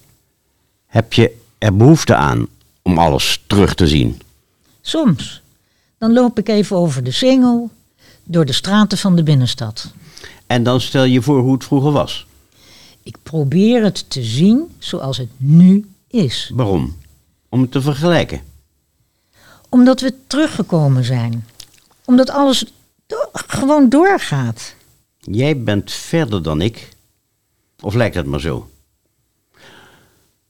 Heb 0.86 1.12
je 1.12 1.36
er 1.58 1.76
behoefte 1.76 2.14
aan 2.14 2.46
om 2.82 2.98
alles 2.98 3.42
terug 3.46 3.74
te 3.74 3.86
zien? 3.88 4.20
Soms. 4.80 5.42
Dan 5.98 6.12
loop 6.12 6.38
ik 6.38 6.48
even 6.48 6.76
over 6.76 7.04
de 7.04 7.10
Singel, 7.10 7.70
door 8.24 8.44
de 8.44 8.52
straten 8.52 8.98
van 8.98 9.16
de 9.16 9.22
binnenstad. 9.22 9.92
En 10.46 10.62
dan 10.62 10.80
stel 10.80 11.04
je 11.04 11.22
voor 11.22 11.40
hoe 11.40 11.52
het 11.52 11.64
vroeger 11.64 11.92
was. 11.92 12.26
Ik 13.02 13.16
probeer 13.22 13.82
het 13.84 14.10
te 14.10 14.22
zien 14.22 14.74
zoals 14.78 15.16
het 15.16 15.28
nu 15.36 15.90
is. 16.08 16.50
Waarom? 16.54 16.96
Om 17.48 17.60
het 17.60 17.70
te 17.70 17.80
vergelijken. 17.82 18.40
Omdat 19.68 20.00
we 20.00 20.14
teruggekomen 20.26 21.04
zijn. 21.04 21.46
Omdat 22.04 22.30
alles 22.30 22.64
do- 23.06 23.28
gewoon 23.32 23.88
doorgaat. 23.88 24.74
Jij 25.30 25.62
bent 25.62 25.92
verder 25.92 26.42
dan 26.42 26.60
ik. 26.60 26.88
Of 27.80 27.94
lijkt 27.94 28.14
het 28.14 28.26
maar 28.26 28.40
zo? 28.40 28.70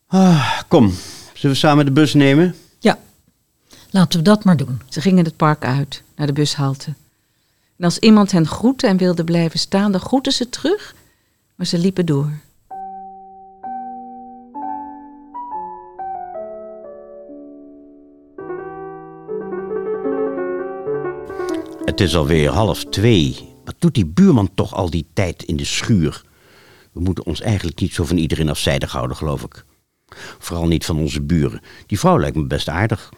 Ah, 0.06 0.60
kom, 0.68 0.94
zullen 1.34 1.56
we 1.56 1.62
samen 1.62 1.84
de 1.84 1.92
bus 1.92 2.14
nemen? 2.14 2.54
Ja, 2.78 2.98
laten 3.90 4.18
we 4.18 4.24
dat 4.24 4.44
maar 4.44 4.56
doen. 4.56 4.80
Ze 4.88 5.00
gingen 5.00 5.24
het 5.24 5.36
park 5.36 5.64
uit, 5.64 6.02
naar 6.16 6.26
de 6.26 6.32
bushalte. 6.32 6.94
En 7.76 7.84
als 7.84 7.98
iemand 7.98 8.32
hen 8.32 8.46
groette 8.46 8.86
en 8.86 8.96
wilde 8.96 9.24
blijven 9.24 9.58
staan, 9.58 9.92
dan 9.92 10.00
groetten 10.00 10.32
ze 10.32 10.48
terug, 10.48 10.94
maar 11.54 11.66
ze 11.66 11.78
liepen 11.78 12.06
door. 12.06 12.30
Het 21.84 22.00
is 22.00 22.16
alweer 22.16 22.50
half 22.50 22.84
twee. 22.84 23.51
Wat 23.64 23.74
doet 23.78 23.94
die 23.94 24.06
buurman 24.06 24.50
toch 24.54 24.74
al 24.74 24.90
die 24.90 25.06
tijd 25.12 25.42
in 25.42 25.56
de 25.56 25.64
schuur? 25.64 26.22
We 26.92 27.00
moeten 27.00 27.26
ons 27.26 27.40
eigenlijk 27.40 27.80
niet 27.80 27.94
zo 27.94 28.04
van 28.04 28.16
iedereen 28.16 28.48
afzijdig 28.48 28.92
houden, 28.92 29.16
geloof 29.16 29.42
ik. 29.42 29.64
Vooral 30.38 30.66
niet 30.66 30.84
van 30.84 30.98
onze 30.98 31.20
buren. 31.22 31.60
Die 31.86 31.98
vrouw 31.98 32.18
lijkt 32.18 32.36
me 32.36 32.44
best 32.46 32.68
aardig. 32.68 33.12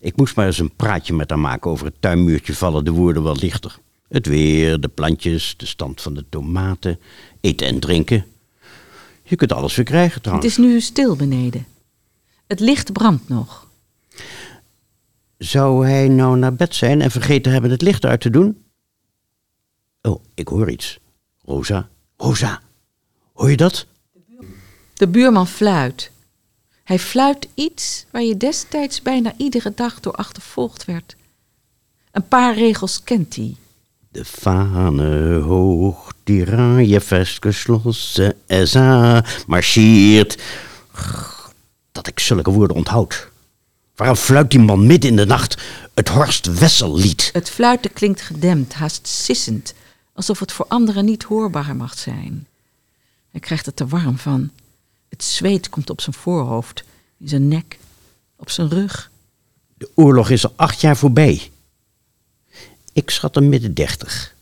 Ik 0.00 0.16
moest 0.16 0.36
maar 0.36 0.46
eens 0.46 0.58
een 0.58 0.74
praatje 0.76 1.14
met 1.14 1.30
haar 1.30 1.38
maken 1.38 1.70
over 1.70 1.86
het 1.86 2.00
tuinmuurtje 2.00 2.54
vallen 2.54 2.84
de 2.84 2.90
woorden 2.90 3.22
wel 3.22 3.36
lichter. 3.36 3.78
Het 4.08 4.26
weer, 4.26 4.80
de 4.80 4.88
plantjes, 4.88 5.54
de 5.56 5.66
stand 5.66 6.00
van 6.00 6.14
de 6.14 6.24
tomaten, 6.28 7.00
eten 7.40 7.66
en 7.66 7.80
drinken. 7.80 8.24
Je 9.22 9.36
kunt 9.36 9.52
alles 9.52 9.76
weer 9.76 9.84
krijgen 9.84 10.14
Het 10.14 10.22
trouwens. 10.22 10.48
is 10.50 10.56
nu 10.56 10.80
stil 10.80 11.16
beneden. 11.16 11.66
Het 12.46 12.60
licht 12.60 12.92
brandt 12.92 13.28
nog. 13.28 13.66
Zou 15.38 15.86
hij 15.86 16.08
nou 16.08 16.38
naar 16.38 16.54
bed 16.54 16.74
zijn 16.74 17.00
en 17.00 17.10
vergeten 17.10 17.52
hebben 17.52 17.70
het 17.70 17.82
licht 17.82 18.04
uit 18.04 18.20
te 18.20 18.30
doen? 18.30 18.62
Oh, 20.08 20.20
ik 20.34 20.48
hoor 20.48 20.70
iets. 20.70 20.98
Rosa, 21.44 21.88
Rosa, 22.16 22.60
hoor 23.32 23.50
je 23.50 23.56
dat? 23.56 23.86
De 24.94 25.08
buurman 25.08 25.46
fluit. 25.46 26.10
Hij 26.84 26.98
fluit 26.98 27.48
iets 27.54 28.06
waar 28.10 28.22
je 28.22 28.36
destijds 28.36 29.02
bijna 29.02 29.32
iedere 29.36 29.72
dag 29.74 30.00
door 30.00 30.12
achtervolgd 30.12 30.84
werd. 30.84 31.16
Een 32.12 32.28
paar 32.28 32.54
regels 32.54 33.02
kent 33.02 33.36
hij. 33.36 33.56
De 34.08 34.24
Fahne 34.24 35.38
hoog, 35.38 36.12
die 36.24 36.44
raaien 36.44 37.02
vastgeslossen, 37.02 38.36
SA 38.46 39.24
marcheert. 39.46 40.42
Dat 41.92 42.06
ik 42.06 42.18
zulke 42.18 42.50
woorden 42.50 42.76
onthoud. 42.76 43.28
Waarom 43.94 44.16
fluit 44.16 44.50
die 44.50 44.60
man 44.60 44.86
midden 44.86 45.10
in 45.10 45.16
de 45.16 45.26
nacht 45.26 45.62
het 45.94 46.08
Horst 46.08 46.58
Wessel-lied? 46.58 47.30
Het 47.32 47.50
fluiten 47.50 47.92
klinkt 47.92 48.20
gedempt, 48.20 48.74
haast 48.74 49.06
sissend, 49.06 49.74
alsof 50.18 50.38
het 50.38 50.52
voor 50.52 50.66
anderen 50.68 51.04
niet 51.04 51.22
hoorbaar 51.22 51.76
mag 51.76 51.98
zijn. 51.98 52.46
Hij 53.30 53.40
krijgt 53.40 53.66
er 53.66 53.74
te 53.74 53.86
warm 53.86 54.18
van. 54.18 54.50
Het 55.08 55.24
zweet 55.24 55.68
komt 55.68 55.90
op 55.90 56.00
zijn 56.00 56.14
voorhoofd, 56.14 56.84
in 57.18 57.28
zijn 57.28 57.48
nek, 57.48 57.78
op 58.36 58.50
zijn 58.50 58.68
rug. 58.68 59.10
De 59.74 59.90
oorlog 59.94 60.30
is 60.30 60.44
al 60.44 60.52
acht 60.56 60.80
jaar 60.80 60.96
voorbij. 60.96 61.50
Ik 62.92 63.10
schat 63.10 63.34
hem 63.34 63.48
midden 63.48 63.74
dertig. 63.74 64.34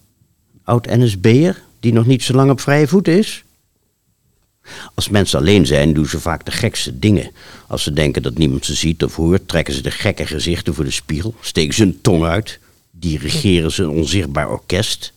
Oud 0.65 0.87
NSB'er 0.87 1.63
die 1.81 1.93
nog 1.93 2.07
niet 2.07 2.23
zo 2.23 2.35
lang 2.35 2.51
op 2.51 2.61
vrije 2.61 2.89
voeten 2.89 3.19
is. 3.19 3.45
Als 4.95 5.09
mensen 5.09 5.39
alleen 5.39 5.67
zijn, 5.67 5.95
doen 5.95 6.07
ze 6.07 6.21
vaak 6.21 6.45
de 6.45 6.51
gekste 6.51 6.99
dingen. 6.99 7.31
Als 7.67 7.83
ze 7.83 7.93
denken 7.93 8.23
dat 8.23 8.39
niemand 8.39 8.65
ze 8.65 8.75
ziet 8.75 9.05
of 9.05 9.17
hoort, 9.17 9.49
trekken 9.49 9.75
ze 9.75 9.83
de 9.83 9.91
gekke 9.91 10.27
gezichten 10.27 10.75
voor 10.75 10.85
de 10.85 10.91
spiegel, 10.91 11.35
steken 11.41 11.75
ze 11.75 11.83
hun 11.83 12.01
tong 12.01 12.25
uit, 12.25 12.59
dirigeren 12.91 13.73
ze 13.73 13.83
een 13.83 13.89
onzichtbaar 13.89 14.51
orkest, 14.51 15.15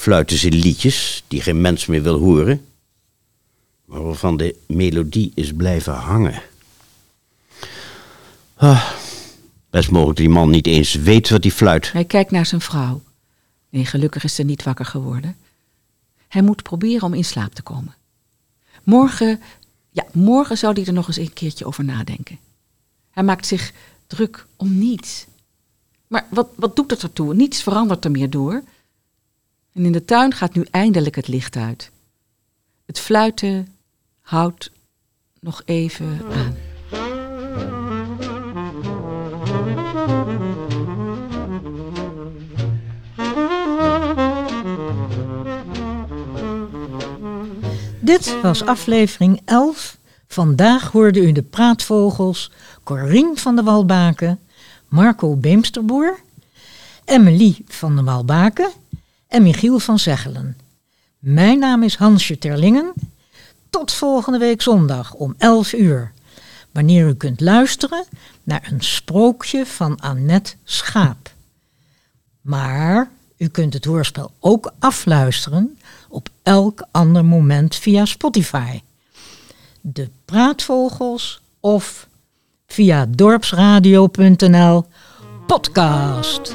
fluiten 0.00 0.36
ze 0.36 0.50
liedjes 0.50 1.24
die 1.28 1.40
geen 1.40 1.60
mens 1.60 1.86
meer 1.86 2.02
wil 2.02 2.18
horen. 2.18 2.64
waarvan 3.84 4.36
de 4.36 4.56
melodie 4.66 5.32
is 5.34 5.52
blijven 5.52 5.94
hangen. 5.94 6.42
Ah, 8.54 8.90
best 9.70 9.90
mogelijk 9.90 10.18
die 10.18 10.28
man 10.28 10.50
niet 10.50 10.66
eens 10.66 10.94
weet 10.94 11.28
wat 11.28 11.42
hij 11.42 11.52
fluit. 11.52 11.92
Hij 11.92 12.04
kijkt 12.04 12.30
naar 12.30 12.46
zijn 12.46 12.60
vrouw. 12.60 13.02
Nee, 13.68 13.84
gelukkig 13.84 14.24
is 14.24 14.34
ze 14.34 14.42
niet 14.42 14.62
wakker 14.62 14.84
geworden. 14.84 15.36
Hij 16.28 16.42
moet 16.42 16.62
proberen 16.62 17.02
om 17.02 17.14
in 17.14 17.24
slaap 17.24 17.54
te 17.54 17.62
komen. 17.62 17.94
Morgen, 18.82 19.40
ja, 19.90 20.04
morgen 20.12 20.58
zou 20.58 20.72
hij 20.72 20.86
er 20.86 20.92
nog 20.92 21.06
eens 21.06 21.16
een 21.16 21.32
keertje 21.32 21.64
over 21.64 21.84
nadenken. 21.84 22.38
Hij 23.10 23.22
maakt 23.22 23.46
zich 23.46 23.72
druk 24.06 24.46
om 24.56 24.78
niets. 24.78 25.26
Maar 26.06 26.26
wat, 26.30 26.48
wat 26.54 26.76
doet 26.76 26.90
het 26.90 27.02
ertoe? 27.02 27.34
Niets 27.34 27.62
verandert 27.62 28.04
er 28.04 28.10
meer 28.10 28.30
door. 28.30 28.62
En 29.72 29.84
in 29.84 29.92
de 29.92 30.04
tuin 30.04 30.32
gaat 30.32 30.54
nu 30.54 30.66
eindelijk 30.70 31.16
het 31.16 31.28
licht 31.28 31.56
uit. 31.56 31.90
Het 32.86 32.98
fluiten 32.98 33.68
houdt 34.20 34.70
nog 35.40 35.62
even 35.64 36.20
aan. 36.32 36.56
Dit 48.00 48.40
was 48.42 48.64
aflevering 48.64 49.40
11. 49.44 49.98
Vandaag 50.26 50.92
hoorde 50.92 51.20
u 51.20 51.32
de 51.32 51.42
praatvogels 51.42 52.50
Corien 52.84 53.36
van 53.36 53.56
de 53.56 53.62
Walbaken, 53.62 54.40
Marco 54.88 55.36
Beemsterboer, 55.36 56.20
Emily 57.04 57.58
van 57.66 57.96
de 57.96 58.02
Walbaken 58.02 58.70
en 59.30 59.42
Michiel 59.42 59.78
van 59.78 59.98
Zeggelen. 59.98 60.56
Mijn 61.18 61.58
naam 61.58 61.82
is 61.82 61.96
Hansje 61.96 62.38
Terlingen. 62.38 62.92
Tot 63.70 63.92
volgende 63.92 64.38
week 64.38 64.62
zondag 64.62 65.14
om 65.14 65.34
11 65.38 65.72
uur, 65.72 66.12
wanneer 66.70 67.08
u 67.08 67.14
kunt 67.14 67.40
luisteren 67.40 68.04
naar 68.42 68.68
een 68.70 68.80
sprookje 68.80 69.66
van 69.66 70.00
Annette 70.00 70.54
Schaap. 70.64 71.32
Maar 72.40 73.10
u 73.36 73.48
kunt 73.48 73.72
het 73.74 73.84
hoorspel 73.84 74.30
ook 74.40 74.72
afluisteren 74.78 75.78
op 76.08 76.28
elk 76.42 76.86
ander 76.90 77.24
moment 77.24 77.76
via 77.76 78.04
Spotify, 78.04 78.80
de 79.80 80.08
Praatvogels 80.24 81.40
of 81.60 82.08
via 82.66 83.06
dorpsradio.nl 83.06 84.86
podcast. 85.46 86.54